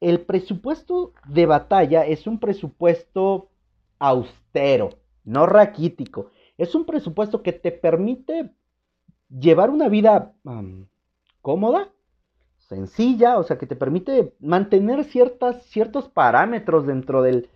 El 0.00 0.20
presupuesto 0.20 1.12
de 1.26 1.46
batalla 1.46 2.06
es 2.06 2.26
un 2.26 2.38
presupuesto 2.38 3.50
austero, 3.98 4.90
no 5.24 5.46
raquítico. 5.46 6.30
Es 6.58 6.74
un 6.74 6.84
presupuesto 6.84 7.42
que 7.42 7.52
te 7.52 7.70
permite 7.70 8.52
llevar 9.28 9.70
una 9.70 9.88
vida 9.88 10.32
cómoda, 11.40 11.92
sencilla, 12.72 13.38
o 13.38 13.42
sea, 13.42 13.58
que 13.58 13.66
te 13.66 13.76
permite 13.76 14.34
mantener 14.40 15.04
ciertas, 15.04 15.62
ciertos 15.66 16.08
parámetros 16.08 16.86
dentro 16.86 17.22
del, 17.22 17.50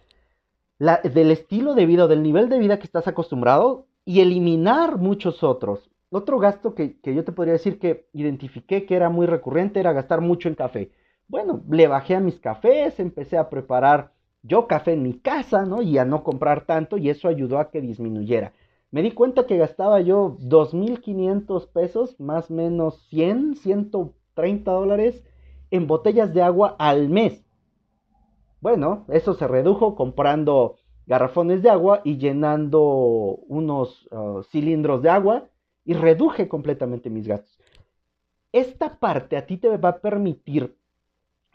del 0.79 1.31
estilo 1.31 1.75
de 1.75 1.87
vida, 1.87 2.07
del 2.07 2.23
nivel 2.23 2.49
de 2.51 2.59
vida 2.59 2.79
que 2.79 2.87
estás 2.87 3.09
acostumbrado 3.09 3.87
y 4.05 4.21
eliminar 4.21 4.99
muchos 4.99 5.43
otros. 5.43 5.91
Otro 6.11 6.39
gasto 6.39 6.75
que, 6.75 7.01
que, 7.01 7.15
yo 7.15 7.25
te 7.25 7.33
podría 7.33 7.55
decir 7.55 7.79
que 7.79 8.09
identifiqué 8.13 8.85
que 8.85 8.95
era 8.95 9.09
muy 9.09 9.27
recurrente 9.27 9.81
era 9.81 9.93
gastar 9.93 10.21
mucho 10.21 10.49
en 10.49 10.55
café. 10.55 10.91
Bueno, 11.29 11.63
le 11.71 11.89
bajé 11.89 12.15
a 12.15 12.21
mis 12.21 12.39
cafés, 12.39 13.01
empecé 13.01 13.39
a 13.39 13.49
preparar 13.49 14.13
yo 14.43 14.67
café 14.67 14.93
en 14.93 15.03
mi 15.03 15.15
casa, 15.19 15.65
¿no? 15.65 15.83
Y 15.83 15.99
a 15.99 16.05
no 16.05 16.23
comprar 16.23 16.67
tanto 16.67 16.99
y 16.99 17.11
eso 17.11 17.27
ayudó 17.27 17.59
a 17.59 17.71
que 17.71 17.81
disminuyera. 17.81 18.53
Me 18.93 19.03
di 19.03 19.11
cuenta 19.11 19.47
que 19.47 19.57
gastaba 19.57 20.01
yo 20.01 20.39
2.500 20.41 21.69
pesos, 21.73 22.21
más 22.21 22.51
o 22.51 22.55
menos 22.55 23.07
100, 23.09 23.57
130 24.37 24.71
dólares 24.71 25.23
en 25.71 25.87
botellas 25.87 26.33
de 26.33 26.43
agua 26.43 26.76
al 26.78 27.09
mes. 27.09 27.45
Bueno, 28.61 29.05
eso 29.09 29.35
se 29.35 29.49
redujo 29.49 29.97
comprando 29.97 30.76
garrafones 31.07 31.62
de 31.62 31.71
agua 31.71 32.00
y 32.05 32.19
llenando 32.19 32.83
unos 33.49 34.09
uh, 34.12 34.43
cilindros 34.45 35.02
de 35.02 35.11
agua 35.11 35.49
y 35.85 35.95
reduje 35.95 36.49
completamente 36.49 37.11
mis 37.11 37.26
gastos. 37.26 37.59
Esta 38.52 38.99
parte 38.99 39.37
a 39.37 39.47
ti 39.47 39.57
te 39.57 39.76
va 39.76 39.88
a 39.88 40.00
permitir 40.00 40.76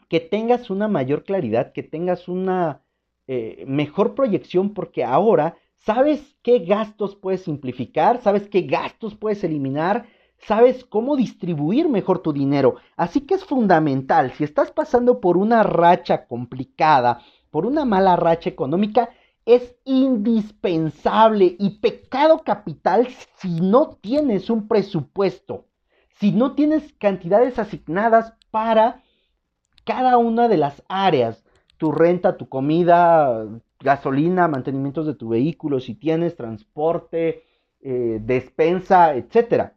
que 0.08 0.20
tengas 0.20 0.70
una 0.70 0.88
mayor 0.88 1.24
claridad, 1.24 1.72
que 1.72 1.82
tengas 1.82 2.28
una 2.28 2.82
eh, 3.26 3.64
mejor 3.66 4.14
proyección, 4.14 4.74
porque 4.74 5.04
ahora 5.04 5.56
sabes 5.76 6.36
qué 6.42 6.60
gastos 6.60 7.16
puedes 7.16 7.42
simplificar, 7.42 8.20
sabes 8.22 8.48
qué 8.48 8.62
gastos 8.62 9.14
puedes 9.14 9.42
eliminar, 9.42 10.06
sabes 10.46 10.84
cómo 10.84 11.16
distribuir 11.16 11.88
mejor 11.88 12.20
tu 12.20 12.32
dinero. 12.32 12.76
Así 12.96 13.22
que 13.22 13.34
es 13.34 13.44
fundamental, 13.44 14.32
si 14.32 14.44
estás 14.44 14.70
pasando 14.70 15.20
por 15.20 15.36
una 15.36 15.62
racha 15.62 16.26
complicada, 16.26 17.20
por 17.50 17.66
una 17.66 17.84
mala 17.84 18.16
racha 18.16 18.50
económica, 18.50 19.10
es 19.44 19.74
indispensable 19.84 21.56
y 21.58 21.80
pecado 21.80 22.42
capital 22.44 23.08
si 23.36 23.60
no 23.60 23.98
tienes 24.00 24.50
un 24.50 24.68
presupuesto, 24.68 25.66
si 26.20 26.30
no 26.30 26.54
tienes 26.54 26.92
cantidades 26.94 27.58
asignadas 27.58 28.34
para 28.50 29.02
cada 29.84 30.16
una 30.18 30.48
de 30.48 30.58
las 30.58 30.82
áreas, 30.88 31.44
tu 31.76 31.90
renta, 31.90 32.36
tu 32.36 32.48
comida, 32.48 33.44
gasolina, 33.80 34.46
mantenimientos 34.46 35.06
de 35.06 35.14
tu 35.14 35.30
vehículo, 35.30 35.80
si 35.80 35.94
tienes 35.96 36.36
transporte, 36.36 37.44
eh, 37.80 38.20
despensa, 38.22 39.16
etc. 39.16 39.72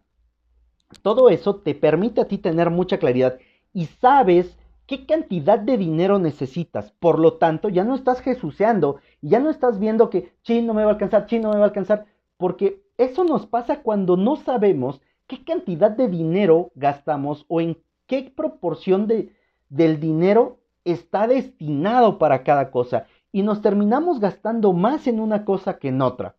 Todo 1.02 1.30
eso 1.30 1.58
te 1.58 1.76
permite 1.76 2.22
a 2.22 2.28
ti 2.28 2.38
tener 2.38 2.70
mucha 2.70 2.98
claridad 2.98 3.38
y 3.74 3.86
sabes 3.86 4.58
qué 4.88 5.06
cantidad 5.06 5.60
de 5.60 5.78
dinero 5.78 6.20
necesitas. 6.20 6.92
Por 7.00 7.20
lo 7.20 7.34
tanto, 7.34 7.70
ya 7.70 7.84
no 7.84 7.96
estás 7.96 8.22
jesuceando 8.22 9.00
ya 9.26 9.40
no 9.40 9.50
estás 9.50 9.80
viendo 9.80 10.10
que, 10.10 10.34
chino 10.44 10.68
no 10.68 10.74
me 10.76 10.84
va 10.84 10.92
a 10.92 10.94
alcanzar, 10.94 11.26
chino 11.26 11.48
no 11.48 11.54
me 11.54 11.60
va 11.60 11.66
a 11.66 11.68
alcanzar, 11.70 12.06
porque 12.38 12.84
eso 12.98 13.24
nos 13.24 13.48
pasa 13.48 13.82
cuando 13.82 14.18
no 14.18 14.36
sabemos 14.36 15.02
qué 15.28 15.44
cantidad 15.44 15.90
de 15.90 16.08
dinero 16.08 16.72
gastamos 16.76 17.46
o 17.48 17.60
en 17.60 17.78
qué 18.06 18.32
proporción 18.36 19.08
de, 19.08 19.34
del 19.70 20.00
dinero 20.00 20.60
está 20.84 21.28
destinado 21.28 22.20
para 22.20 22.44
cada 22.44 22.70
cosa 22.70 23.08
y 23.32 23.42
nos 23.42 23.62
terminamos 23.62 24.20
gastando 24.20 24.74
más 24.74 25.08
en 25.08 25.20
una 25.20 25.44
cosa 25.44 25.80
que 25.80 25.88
en 25.88 26.02
otra. 26.02 26.36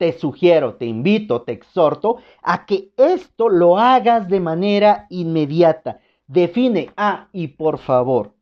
Te 0.00 0.14
sugiero, 0.14 0.76
te 0.76 0.86
invito, 0.86 1.42
te 1.42 1.52
exhorto 1.52 2.22
a 2.42 2.64
que 2.64 2.90
esto 2.96 3.50
lo 3.50 3.76
hagas 3.76 4.28
de 4.28 4.40
manera 4.40 5.04
inmediata. 5.10 6.00
Define, 6.26 6.90
ah, 6.96 7.28
y 7.32 7.48
por 7.48 7.76
favor, 7.76 8.32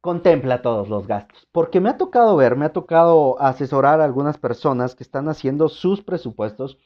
contempla 0.00 0.62
todos 0.62 0.88
los 0.88 1.06
gastos. 1.06 1.46
Porque 1.52 1.80
me 1.80 1.90
ha 1.90 1.96
tocado 1.96 2.34
ver, 2.34 2.56
me 2.56 2.64
ha 2.64 2.72
tocado 2.72 3.40
asesorar 3.40 4.00
a 4.00 4.04
algunas 4.04 4.36
personas 4.36 4.96
que 4.96 5.04
están 5.04 5.28
haciendo 5.28 5.68
sus 5.68 6.02
presupuestos, 6.02 6.76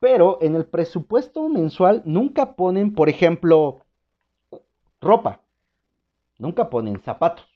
pero 0.00 0.38
en 0.40 0.56
el 0.56 0.66
presupuesto 0.66 1.48
mensual 1.48 2.02
nunca 2.06 2.56
ponen, 2.56 2.92
por 2.92 3.08
ejemplo, 3.08 3.84
ropa. 5.00 5.42
Nunca 6.38 6.70
ponen 6.70 7.00
zapatos. 7.02 7.46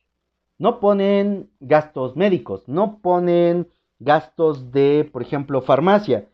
No 0.59 0.79
ponen 0.79 1.51
gastos 1.59 2.15
médicos. 2.15 2.69
No 2.69 3.01
ponen 3.01 3.67
gastos 4.05 4.71
de, 4.73 5.09
por 5.13 5.23
ejemplo, 5.23 5.63
farmacia. 5.63 6.29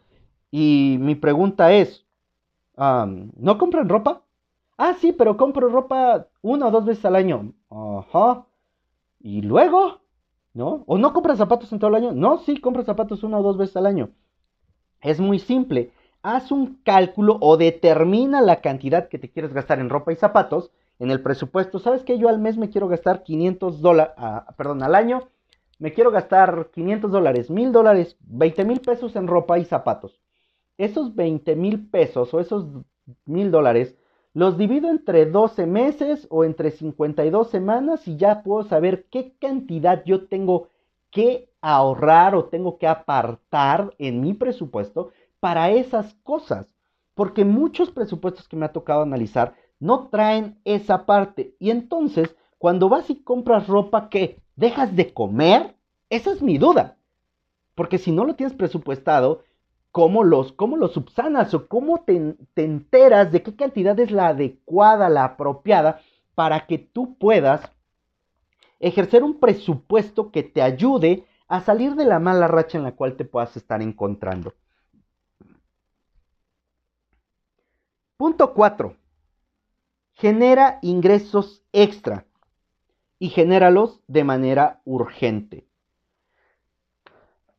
Y 0.51 0.97
mi 1.01 1.15
pregunta 1.15 1.73
es, 1.73 2.07
¿no 2.77 3.59
compran 3.59 3.89
ropa? 3.89 4.23
Ah, 4.77 4.95
sí, 5.01 5.13
pero 5.13 5.37
compro 5.37 5.69
ropa 5.69 6.29
una 6.43 6.69
o 6.69 6.71
dos 6.71 6.85
veces 6.85 7.05
al 7.05 7.17
año. 7.17 7.53
Ajá. 7.71 8.47
¿Y 9.21 9.43
luego? 9.43 10.01
¿No? 10.55 10.85
¿O 10.87 10.99
no 10.99 11.13
compras 11.13 11.39
zapatos 11.39 11.73
en 11.73 11.79
todo 11.79 11.91
el 11.91 11.97
año? 11.97 12.13
No, 12.13 12.39
sí, 12.39 12.61
compro 12.61 12.85
zapatos 12.85 13.23
una 13.23 13.39
o 13.39 13.43
dos 13.43 13.57
veces 13.57 13.77
al 13.77 13.87
año. 13.87 14.11
Es 15.01 15.21
muy 15.21 15.39
simple. 15.39 15.93
Haz 16.23 16.51
un 16.51 16.81
cálculo 16.85 17.39
o 17.41 17.57
determina 17.57 18.41
la 18.41 18.61
cantidad 18.61 19.09
que 19.09 19.19
te 19.19 19.31
quieres 19.31 19.53
gastar 19.53 19.79
en 19.79 19.91
ropa 19.91 20.13
y 20.13 20.17
zapatos 20.17 20.71
en 20.99 21.11
el 21.11 21.23
presupuesto, 21.23 21.79
¿sabes 21.79 22.03
qué? 22.03 22.19
Yo 22.19 22.29
al 22.29 22.41
mes 22.41 22.57
me 22.57 22.71
quiero 22.71 22.89
gastar 22.89 23.23
500 23.23 23.81
dólares, 23.81 24.15
ah, 24.17 24.47
perdón, 24.57 24.83
al 24.83 24.97
año 24.97 25.29
me 25.79 25.93
quiero 25.93 26.11
gastar 26.11 26.71
500 26.73 27.11
dólares, 27.11 27.51
1000 27.51 27.73
dólares, 27.73 28.17
20 28.21 28.65
mil 28.65 28.81
pesos 28.81 29.15
en 29.17 29.27
ropa 29.27 29.59
y 29.59 29.65
zapatos. 29.65 30.21
Esos 30.77 31.15
20 31.15 31.57
mil 31.57 31.89
pesos 31.89 32.33
o 32.35 32.41
esos 32.41 32.67
1000 33.27 33.51
dólares 33.51 33.97
los 34.35 34.57
divido 34.59 34.91
entre 34.91 35.27
12 35.27 35.67
meses 35.67 36.27
o 36.31 36.45
entre 36.45 36.71
52 36.71 37.51
semanas 37.51 38.07
y 38.07 38.17
ya 38.17 38.43
puedo 38.43 38.63
saber 38.63 39.07
qué 39.11 39.35
cantidad 39.41 40.05
yo 40.05 40.29
tengo 40.29 40.69
que 41.11 41.51
ahorrar 41.61 42.35
o 42.35 42.45
tengo 42.45 42.79
que 42.79 42.87
apartar 42.87 43.95
en 43.99 44.21
mi 44.21 44.35
presupuesto 44.35 45.11
para 45.41 45.71
esas 45.71 46.15
cosas. 46.23 46.67
Porque 47.15 47.45
muchos 47.45 47.91
presupuestos 47.91 48.47
que 48.47 48.57
me 48.57 48.67
ha 48.67 48.73
tocado 48.73 49.03
analizar 49.03 49.55
no 49.81 50.09
traen 50.09 50.61
esa 50.65 51.07
parte. 51.07 51.57
Y 51.59 51.71
entonces, 51.71 52.37
cuando 52.59 52.89
vas 52.89 53.11
y 53.11 53.23
compras 53.23 53.67
ropa, 53.67 54.09
¿qué? 54.09 54.41
¿Dejas 54.59 54.97
de 54.97 55.15
comer? 55.15 55.77
Esa 56.11 56.33
es 56.33 56.43
mi 56.43 56.59
duda. 56.59 56.97
Porque 57.77 57.97
si 57.97 58.11
no 58.11 58.25
lo 58.25 58.35
tienes 58.35 58.57
presupuestado, 58.57 59.45
¿cómo 59.93 60.25
los, 60.25 60.51
cómo 60.53 60.77
los 60.77 60.95
subsanas 60.95 61.55
o 61.55 61.69
cómo 61.69 62.03
te, 62.03 62.35
te 62.55 62.65
enteras 62.65 63.31
de 63.31 63.45
qué 63.45 63.55
cantidad 63.55 63.99
es 64.01 64.11
la 64.11 64.29
adecuada, 64.29 65.09
la 65.09 65.23
apropiada, 65.23 66.01
para 66.35 66.67
que 66.67 66.77
tú 66.77 67.17
puedas 67.19 67.71
ejercer 68.81 69.23
un 69.23 69.39
presupuesto 69.39 70.33
que 70.33 70.43
te 70.43 70.61
ayude 70.61 71.25
a 71.47 71.61
salir 71.61 71.95
de 71.95 72.05
la 72.05 72.19
mala 72.19 72.49
racha 72.49 72.79
en 72.79 72.85
la 72.85 72.97
cual 72.97 73.15
te 73.17 73.25
puedas 73.25 73.57
estar 73.57 73.81
encontrando? 73.81 74.55
Punto 78.17 78.53
4 78.55 78.97
genera 80.15 80.81
ingresos 80.83 81.63
extra 81.73 82.27
y 83.19 83.31
genéralos 83.31 84.01
de 84.07 84.25
manera 84.25 84.81
urgente. 84.85 85.67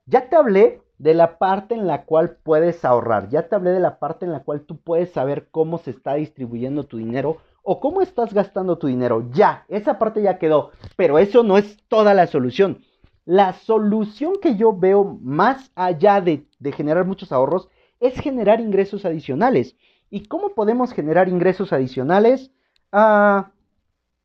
Ya 0.06 0.30
te 0.30 0.36
hablé 0.36 0.82
de 0.98 1.14
la 1.14 1.38
parte 1.38 1.76
en 1.76 1.88
la 1.88 2.04
cual 2.06 2.38
puedes 2.44 2.84
ahorrar, 2.84 3.30
ya 3.30 3.48
te 3.48 3.56
hablé 3.56 3.72
de 3.72 3.80
la 3.80 4.00
parte 4.00 4.26
en 4.26 4.32
la 4.32 4.44
cual 4.44 4.62
tú 4.62 4.78
puedes 4.78 5.12
saber 5.12 5.48
cómo 5.52 5.78
se 5.78 5.92
está 5.92 6.16
distribuyendo 6.16 6.86
tu 6.86 6.98
dinero 6.98 7.38
o 7.64 7.80
cómo 7.80 8.02
estás 8.02 8.34
gastando 8.34 8.78
tu 8.78 8.88
dinero. 8.88 9.30
Ya, 9.32 9.66
esa 9.68 10.00
parte 10.00 10.22
ya 10.22 10.40
quedó, 10.40 10.72
pero 10.96 11.20
eso 11.20 11.44
no 11.44 11.58
es 11.58 11.78
toda 11.88 12.14
la 12.14 12.28
solución. 12.28 12.82
La 13.26 13.54
solución 13.54 14.40
que 14.42 14.56
yo 14.56 14.76
veo 14.76 15.20
más 15.22 15.72
allá 15.76 16.20
de, 16.20 16.46
generar 16.76 17.06
muchos 17.06 17.32
ahorros 17.32 17.70
es 18.00 18.20
generar 18.20 18.60
ingresos 18.60 19.06
adicionales. 19.06 19.76
¿Y 20.10 20.26
cómo 20.26 20.56
podemos 20.56 20.94
generar 20.94 21.30
ingresos 21.30 21.72
adicionales? 21.72 22.52
Ah, 22.92 23.52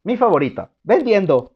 mi 0.05 0.17
favorita, 0.17 0.71
vendiendo. 0.83 1.53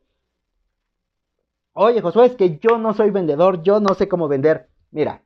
Oye, 1.75 2.01
Josué, 2.01 2.27
es 2.27 2.35
que 2.35 2.59
yo 2.59 2.77
no 2.79 2.93
soy 2.93 3.11
vendedor, 3.11 3.63
yo 3.63 3.79
no 3.79 3.95
sé 3.95 4.09
cómo 4.09 4.27
vender. 4.27 4.69
Mira, 4.91 5.23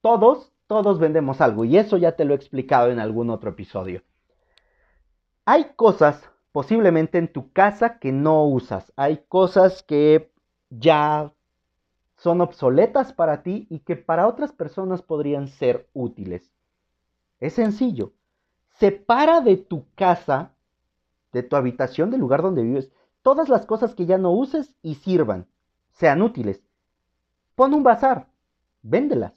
todos, 0.00 0.52
todos 0.66 1.00
vendemos 1.00 1.40
algo 1.40 1.64
y 1.64 1.76
eso 1.76 1.96
ya 1.96 2.12
te 2.12 2.24
lo 2.24 2.34
he 2.34 2.36
explicado 2.36 2.90
en 2.90 3.00
algún 3.00 3.30
otro 3.30 3.50
episodio. 3.50 4.02
Hay 5.44 5.72
cosas 5.74 6.30
posiblemente 6.52 7.18
en 7.18 7.32
tu 7.32 7.50
casa 7.52 7.98
que 7.98 8.12
no 8.12 8.44
usas. 8.44 8.92
Hay 8.94 9.24
cosas 9.28 9.82
que 9.82 10.30
ya 10.70 11.32
son 12.16 12.40
obsoletas 12.40 13.12
para 13.12 13.42
ti 13.42 13.66
y 13.68 13.80
que 13.80 13.96
para 13.96 14.28
otras 14.28 14.52
personas 14.52 15.02
podrían 15.02 15.48
ser 15.48 15.88
útiles. 15.92 16.52
Es 17.40 17.54
sencillo. 17.54 18.12
Separa 18.78 19.40
de 19.40 19.56
tu 19.56 19.86
casa, 19.96 20.51
de 21.32 21.42
tu 21.42 21.56
habitación, 21.56 22.10
del 22.10 22.20
lugar 22.20 22.42
donde 22.42 22.62
vives, 22.62 22.90
todas 23.22 23.48
las 23.48 23.66
cosas 23.66 23.94
que 23.94 24.06
ya 24.06 24.18
no 24.18 24.32
uses 24.32 24.74
y 24.82 24.96
sirvan, 24.96 25.46
sean 25.92 26.22
útiles. 26.22 26.62
Pon 27.54 27.74
un 27.74 27.82
bazar, 27.82 28.28
véndelas. 28.82 29.32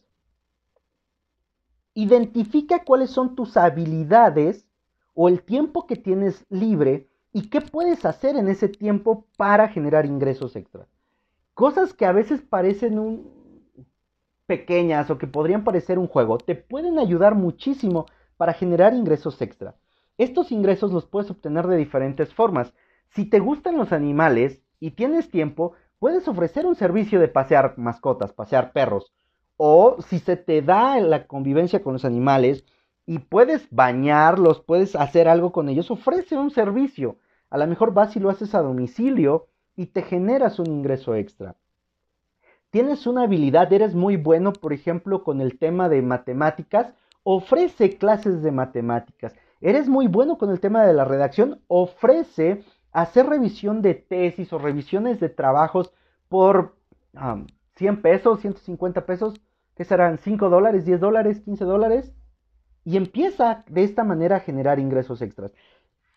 Identifica 1.94 2.84
cuáles 2.84 3.10
son 3.10 3.36
tus 3.36 3.56
habilidades 3.58 4.66
o 5.14 5.30
el 5.30 5.44
tiempo 5.44 5.88
que 5.88 5.96
tienes 5.96 6.46
libre 6.50 7.10
y 7.32 7.50
qué 7.50 7.62
puedes 7.62 8.06
hacer 8.06 8.36
en 8.36 8.48
ese 8.48 8.68
tiempo 8.68 9.26
para 9.38 9.70
generar 9.70 10.06
ingresos 10.06 10.56
extras. 10.56 10.88
Cosas 11.54 11.94
que 11.94 12.06
a 12.06 12.12
veces 12.12 12.42
parecen 12.42 13.24
pequeñas 14.46 15.10
o 15.10 15.18
que 15.18 15.28
podrían 15.28 15.64
parecer 15.64 15.98
un 15.98 16.08
juego, 16.08 16.38
te 16.38 16.56
pueden 16.56 17.00
ayudar 17.00 17.36
muchísimo 17.36 18.06
para 18.38 18.54
generar 18.54 18.94
ingresos 18.94 19.42
extra. 19.42 19.76
Estos 20.18 20.52
ingresos 20.52 20.92
los 20.92 21.06
puedes 21.06 21.30
obtener 21.30 21.68
de 21.68 21.78
diferentes 21.78 22.34
formas. 22.34 22.74
Si 23.10 23.26
te 23.26 23.40
gustan 23.40 23.78
los 23.78 23.92
animales 23.92 24.62
y 24.80 24.92
tienes 24.92 25.30
tiempo, 25.30 25.74
puedes 26.00 26.28
ofrecer 26.28 26.66
un 26.66 26.76
servicio 26.76 27.20
de 27.20 27.28
pasear 27.28 27.74
mascotas, 27.78 28.34
pasear 28.34 28.72
perros. 28.72 29.12
O 29.58 29.98
si 30.02 30.20
se 30.20 30.38
te 30.38 30.62
da 30.62 31.00
la 31.00 31.28
convivencia 31.28 31.82
con 31.82 31.94
los 31.94 32.06
animales 32.06 32.66
y 33.06 33.20
puedes 33.20 33.68
bañarlos, 33.72 34.62
puedes 34.62 34.96
hacer 34.96 35.28
algo 35.28 35.52
con 35.52 35.70
ellos, 35.70 35.92
ofrece 35.92 36.38
un 36.38 36.52
servicio. 36.52 37.18
A 37.50 37.58
lo 37.58 37.68
mejor 37.68 37.94
vas 37.94 38.16
y 38.16 38.20
lo 38.20 38.30
haces 38.30 38.56
a 38.56 38.62
domicilio 38.62 39.48
y 39.76 39.88
te 39.88 40.02
generas 40.02 40.60
un 40.60 40.68
ingreso 40.68 41.16
extra. 41.16 41.56
Tienes 42.70 43.08
una 43.08 43.24
habilidad, 43.24 43.72
eres 43.72 43.96
muy 43.96 44.18
bueno, 44.18 44.52
por 44.52 44.74
ejemplo, 44.74 45.24
con 45.24 45.40
el 45.40 45.58
tema 45.58 45.88
de 45.88 46.02
matemáticas, 46.02 46.94
ofrece 47.24 47.98
clases 47.98 48.44
de 48.44 48.52
matemáticas. 48.52 49.34
Eres 49.66 49.90
muy 49.90 50.08
bueno 50.08 50.38
con 50.38 50.52
el 50.52 50.60
tema 50.60 50.84
de 50.84 50.94
la 50.94 51.06
redacción, 51.06 51.60
ofrece 51.68 52.64
hacer 52.92 53.26
revisión 53.26 53.82
de 53.82 53.96
tesis 53.96 54.54
o 54.54 54.60
revisiones 54.60 55.20
de 55.20 55.28
trabajos 55.28 55.92
por 56.30 56.76
100 57.74 58.04
pesos, 58.04 58.42
150 58.42 59.08
pesos, 59.08 59.34
que 59.76 59.84
serán 59.84 60.20
5 60.20 60.52
dólares, 60.52 60.86
10 60.86 61.00
dólares, 61.00 61.40
15 61.40 61.66
dólares, 61.66 62.14
y 62.84 62.96
empieza 62.96 63.64
de 63.68 63.84
esta 63.84 64.04
manera 64.04 64.36
a 64.36 64.42
generar 64.42 64.78
ingresos 64.78 65.24
extras. 65.24 65.52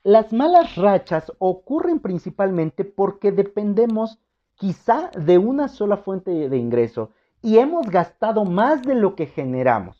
Las 0.02 0.30
malas 0.34 0.76
rachas 0.76 1.32
ocurren 1.38 2.00
principalmente 2.00 2.84
porque 2.84 3.32
dependemos 3.32 4.18
quizá 4.56 5.10
de 5.18 5.38
una 5.38 5.68
sola 5.68 5.96
fuente 5.96 6.50
de 6.50 6.56
ingreso 6.58 7.12
y 7.40 7.56
hemos 7.56 7.88
gastado 7.88 8.44
más 8.44 8.82
de 8.82 8.94
lo 8.94 9.14
que 9.14 9.24
generamos. 9.24 9.97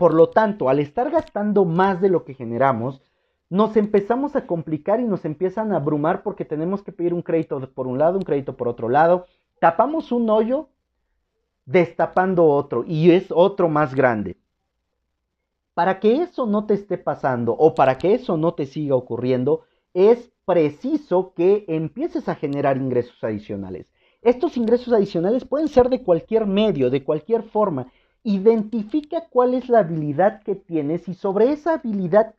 Por 0.00 0.14
lo 0.14 0.30
tanto, 0.30 0.70
al 0.70 0.78
estar 0.78 1.10
gastando 1.10 1.66
más 1.66 2.00
de 2.00 2.08
lo 2.08 2.24
que 2.24 2.32
generamos, 2.32 3.02
nos 3.50 3.76
empezamos 3.76 4.34
a 4.34 4.46
complicar 4.46 4.98
y 4.98 5.04
nos 5.04 5.26
empiezan 5.26 5.72
a 5.72 5.76
abrumar 5.76 6.22
porque 6.22 6.46
tenemos 6.46 6.82
que 6.82 6.90
pedir 6.90 7.12
un 7.12 7.20
crédito 7.20 7.60
por 7.74 7.86
un 7.86 7.98
lado, 7.98 8.16
un 8.16 8.24
crédito 8.24 8.56
por 8.56 8.66
otro 8.66 8.88
lado. 8.88 9.26
Tapamos 9.60 10.10
un 10.10 10.30
hoyo 10.30 10.70
destapando 11.66 12.46
otro 12.46 12.82
y 12.86 13.10
es 13.10 13.26
otro 13.28 13.68
más 13.68 13.94
grande. 13.94 14.38
Para 15.74 16.00
que 16.00 16.22
eso 16.22 16.46
no 16.46 16.64
te 16.64 16.72
esté 16.72 16.96
pasando 16.96 17.52
o 17.52 17.74
para 17.74 17.98
que 17.98 18.14
eso 18.14 18.38
no 18.38 18.54
te 18.54 18.64
siga 18.64 18.94
ocurriendo, 18.94 19.64
es 19.92 20.32
preciso 20.46 21.34
que 21.34 21.66
empieces 21.68 22.26
a 22.30 22.36
generar 22.36 22.78
ingresos 22.78 23.22
adicionales. 23.22 23.86
Estos 24.22 24.56
ingresos 24.56 24.94
adicionales 24.94 25.44
pueden 25.44 25.68
ser 25.68 25.90
de 25.90 26.02
cualquier 26.02 26.46
medio, 26.46 26.88
de 26.88 27.04
cualquier 27.04 27.42
forma. 27.42 27.92
Identifica 28.22 29.26
cuál 29.30 29.54
es 29.54 29.68
la 29.68 29.80
habilidad 29.80 30.42
que 30.42 30.54
tienes 30.54 31.08
y 31.08 31.14
sobre 31.14 31.52
esa 31.52 31.74
habilidad 31.74 32.34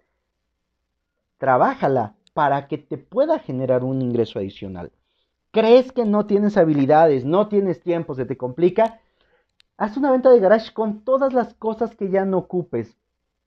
trabájala 1.37 2.15
para 2.33 2.67
que 2.67 2.77
te 2.77 2.97
pueda 2.97 3.39
generar 3.39 3.83
un 3.83 4.01
ingreso 4.01 4.39
adicional. 4.39 4.91
¿Crees 5.51 5.91
que 5.91 6.05
no 6.05 6.27
tienes 6.27 6.55
habilidades, 6.55 7.25
no 7.25 7.47
tienes 7.47 7.81
tiempo, 7.81 8.15
se 8.15 8.25
te 8.25 8.37
complica? 8.37 9.01
Haz 9.77 9.97
una 9.97 10.11
venta 10.11 10.29
de 10.29 10.39
garage 10.39 10.71
con 10.73 11.03
todas 11.03 11.33
las 11.33 11.53
cosas 11.55 11.95
que 11.95 12.09
ya 12.09 12.25
no 12.25 12.37
ocupes 12.37 12.95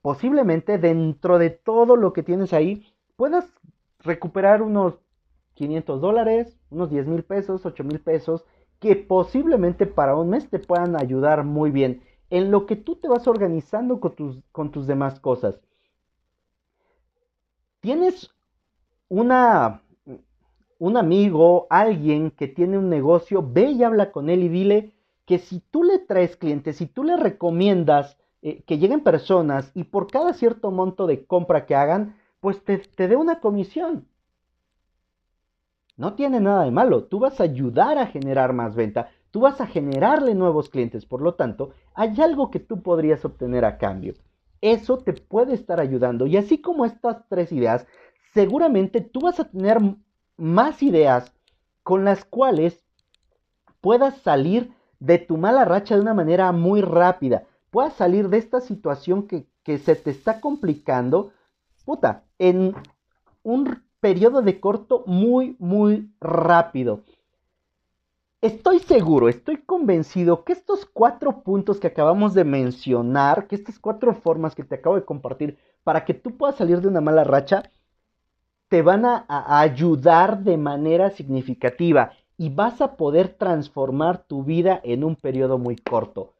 posiblemente 0.05 0.77
dentro 0.77 1.39
de 1.39 1.49
todo 1.49 1.95
lo 1.95 2.13
que 2.13 2.21
tienes 2.21 2.53
ahí 2.53 2.85
puedas 3.15 3.51
recuperar 4.01 4.61
unos 4.61 4.99
500 5.55 5.99
dólares, 5.99 6.59
unos 6.69 6.91
10 6.91 7.07
mil 7.07 7.23
pesos, 7.23 7.65
8 7.65 7.83
mil 7.83 7.99
pesos, 7.99 8.45
que 8.79 8.95
posiblemente 8.95 9.87
para 9.87 10.15
un 10.15 10.29
mes 10.29 10.47
te 10.47 10.59
puedan 10.59 10.95
ayudar 10.95 11.43
muy 11.43 11.71
bien 11.71 12.03
en 12.29 12.51
lo 12.51 12.65
que 12.65 12.75
tú 12.75 12.95
te 12.95 13.07
vas 13.07 13.27
organizando 13.27 13.99
con 13.99 14.15
tus, 14.15 14.37
con 14.51 14.71
tus 14.71 14.87
demás 14.87 15.19
cosas. 15.19 15.59
Tienes 17.81 18.31
una, 19.09 19.81
un 20.79 20.97
amigo, 20.97 21.67
alguien 21.69 22.31
que 22.31 22.47
tiene 22.47 22.77
un 22.77 22.89
negocio, 22.89 23.47
ve 23.47 23.71
y 23.71 23.83
habla 23.83 24.11
con 24.11 24.29
él 24.29 24.43
y 24.43 24.49
dile 24.49 24.93
que 25.25 25.39
si 25.39 25.59
tú 25.59 25.83
le 25.83 25.99
traes 25.99 26.35
clientes, 26.37 26.77
si 26.77 26.85
tú 26.87 27.03
le 27.03 27.17
recomiendas 27.17 28.17
eh, 28.41 28.63
que 28.63 28.77
lleguen 28.77 29.01
personas 29.01 29.71
y 29.73 29.85
por 29.85 30.07
cada 30.07 30.33
cierto 30.33 30.71
monto 30.71 31.07
de 31.07 31.25
compra 31.25 31.65
que 31.65 31.75
hagan, 31.75 32.15
pues 32.39 32.63
te, 32.63 32.77
te 32.77 33.07
dé 33.07 33.15
una 33.15 33.39
comisión. 33.39 34.07
No 35.97 36.13
tiene 36.13 36.39
nada 36.41 36.65
de 36.65 36.71
malo, 36.71 37.05
tú 37.05 37.19
vas 37.19 37.39
a 37.39 37.43
ayudar 37.43 37.97
a 37.97 38.07
generar 38.07 38.53
más 38.53 38.75
venta, 38.75 39.09
tú 39.35 39.41
vas 39.41 39.59
a 39.59 39.67
generarle 39.67 40.33
nuevos 40.33 40.69
clientes, 40.69 41.05
por 41.05 41.21
lo 41.21 41.33
tanto, 41.33 41.71
hay 41.93 42.21
algo 42.21 42.51
que 42.51 42.61
tú 42.61 42.81
podrías 42.81 43.25
obtener 43.25 43.65
a 43.65 43.77
cambio. 43.77 44.13
Eso 44.61 44.99
te 44.99 45.11
puede 45.11 45.53
estar 45.55 45.81
ayudando 45.81 46.25
y 46.25 46.37
así 46.37 46.61
como 46.61 46.85
estas 46.85 47.27
tres 47.27 47.51
ideas, 47.51 47.85
seguramente 48.33 49.01
tú 49.01 49.19
vas 49.19 49.41
a 49.41 49.49
tener 49.49 49.79
más 50.37 50.81
ideas 50.81 51.33
con 51.83 52.05
las 52.05 52.23
cuales 52.23 52.81
puedas 53.81 54.15
salir 54.19 54.71
de 55.01 55.17
tu 55.17 55.35
mala 55.35 55.65
racha 55.65 55.95
de 55.95 56.01
una 56.01 56.13
manera 56.13 56.49
muy 56.53 56.79
rápida 56.79 57.43
puedas 57.71 57.95
salir 57.95 58.29
de 58.29 58.37
esta 58.37 58.61
situación 58.61 59.27
que, 59.27 59.49
se 59.79 59.97
te 59.97 60.11
está 60.11 60.39
complicando, 60.39 61.33
puta, 61.83 62.23
en 62.39 62.73
un 63.43 63.83
periodo 63.99 64.41
de 64.41 64.61
corto 64.61 65.03
muy, 65.07 65.57
muy 65.59 66.09
rápido. 66.21 67.01
Estoy 68.45 68.77
seguro, 68.77 69.27
estoy 69.27 69.57
convencido 69.57 70.43
que 70.43 70.53
estos 70.53 70.85
cuatro 70.85 71.41
puntos 71.41 71.79
que 71.79 71.87
acabamos 71.87 72.35
de 72.35 72.43
mencionar, 72.43 73.47
que 73.47 73.55
estas 73.55 73.79
cuatro 73.79 74.13
formas 74.13 74.53
que 74.53 74.63
te 74.63 74.75
acabo 74.75 74.97
de 74.97 75.03
compartir 75.03 75.57
para 75.83 76.05
que 76.05 76.13
tú 76.13 76.37
puedas 76.37 76.55
salir 76.55 76.79
de 76.79 76.87
una 76.87 77.01
mala 77.01 77.23
racha, 77.23 77.71
te 78.67 78.83
van 78.83 79.03
a, 79.03 79.25
ayudar 79.27 80.43
de 80.43 80.57
manera 80.57 81.09
significativa 81.09 82.11
y 82.37 82.49
vas 82.49 82.81
a 82.81 82.97
poder 82.97 83.29
transformar 83.29 84.27
tu 84.27 84.43
vida 84.43 84.79
en 84.83 85.03
un 85.03 85.15
periodo 85.15 85.57
muy 85.57 85.75
corto. 85.75 86.33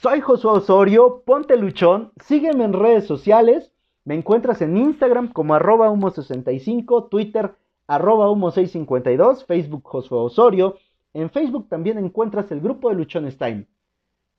Soy 0.00 0.22
Josué 0.22 0.50
Osorio, 0.50 1.24
ponte 1.26 1.58
luchón, 1.58 2.10
sígueme 2.24 2.64
en 2.64 2.72
redes 2.72 3.06
sociales, 3.06 3.70
me 4.06 4.14
encuentras 4.14 4.62
en 4.62 4.78
Instagram 4.78 5.30
como 5.30 5.52
arroba 5.54 5.90
humo65, 5.90 7.10
Twitter 7.10 7.54
arroba 7.86 8.30
humo652, 8.30 9.44
Facebook 9.44 9.82
Josué 9.84 10.20
Osorio, 10.20 10.78
en 11.14 11.30
Facebook 11.30 11.68
también 11.68 11.98
encuentras 11.98 12.50
el 12.52 12.60
grupo 12.60 12.90
de 12.90 12.96
Luchones 12.96 13.38
Time, 13.38 13.66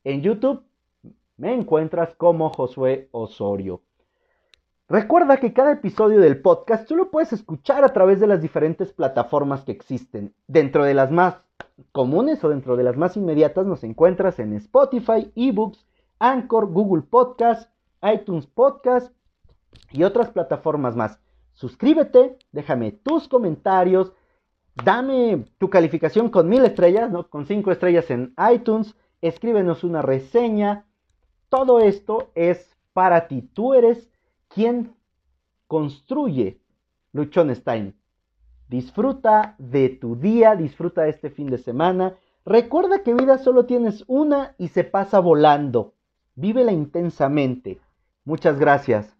en 0.03 0.21
YouTube 0.21 0.63
me 1.37 1.53
encuentras 1.53 2.13
como 2.15 2.49
Josué 2.49 3.09
Osorio. 3.11 3.81
Recuerda 4.87 5.37
que 5.37 5.51
cada 5.51 5.73
episodio 5.73 6.19
del 6.19 6.41
podcast 6.41 6.87
tú 6.87 6.95
lo 6.95 7.09
puedes 7.09 7.33
escuchar 7.33 7.83
a 7.83 7.91
través 7.91 8.19
de 8.19 8.27
las 8.27 8.41
diferentes 8.41 8.93
plataformas 8.93 9.63
que 9.63 9.71
existen. 9.71 10.33
Dentro 10.47 10.85
de 10.85 10.93
las 10.93 11.11
más 11.11 11.41
comunes 11.91 12.43
o 12.43 12.49
dentro 12.49 12.77
de 12.77 12.83
las 12.83 12.95
más 12.95 13.17
inmediatas 13.17 13.65
nos 13.65 13.83
encuentras 13.83 14.37
en 14.39 14.53
Spotify, 14.53 15.31
eBooks, 15.35 15.85
Anchor, 16.19 16.67
Google 16.71 17.01
Podcast, 17.01 17.71
iTunes 18.03 18.45
Podcast 18.45 19.11
y 19.91 20.03
otras 20.03 20.29
plataformas 20.29 20.95
más. 20.95 21.19
Suscríbete, 21.53 22.37
déjame 22.51 22.91
tus 22.91 23.27
comentarios, 23.27 24.13
dame 24.83 25.45
tu 25.57 25.69
calificación 25.69 26.29
con 26.29 26.49
mil 26.49 26.65
estrellas, 26.65 27.09
¿no? 27.11 27.29
con 27.29 27.45
cinco 27.45 27.71
estrellas 27.71 28.09
en 28.11 28.33
iTunes, 28.53 28.95
escríbenos 29.21 29.83
una 29.83 30.01
reseña. 30.01 30.85
Todo 31.49 31.79
esto 31.79 32.31
es 32.35 32.75
para 32.93 33.27
ti. 33.27 33.41
Tú 33.41 33.73
eres 33.73 34.09
quien 34.47 34.95
construye 35.67 36.59
Luchones 37.13 37.63
Time. 37.63 37.93
Disfruta 38.67 39.55
de 39.57 39.89
tu 39.89 40.15
día, 40.15 40.55
disfruta 40.55 41.03
de 41.03 41.11
este 41.11 41.29
fin 41.29 41.47
de 41.47 41.57
semana. 41.57 42.15
Recuerda 42.45 43.03
que 43.03 43.13
vida 43.13 43.37
solo 43.37 43.65
tienes 43.65 44.03
una 44.07 44.55
y 44.57 44.69
se 44.69 44.83
pasa 44.83 45.19
volando. 45.19 45.93
Vívela 46.35 46.71
intensamente. 46.71 47.79
Muchas 48.23 48.59
gracias. 48.59 49.14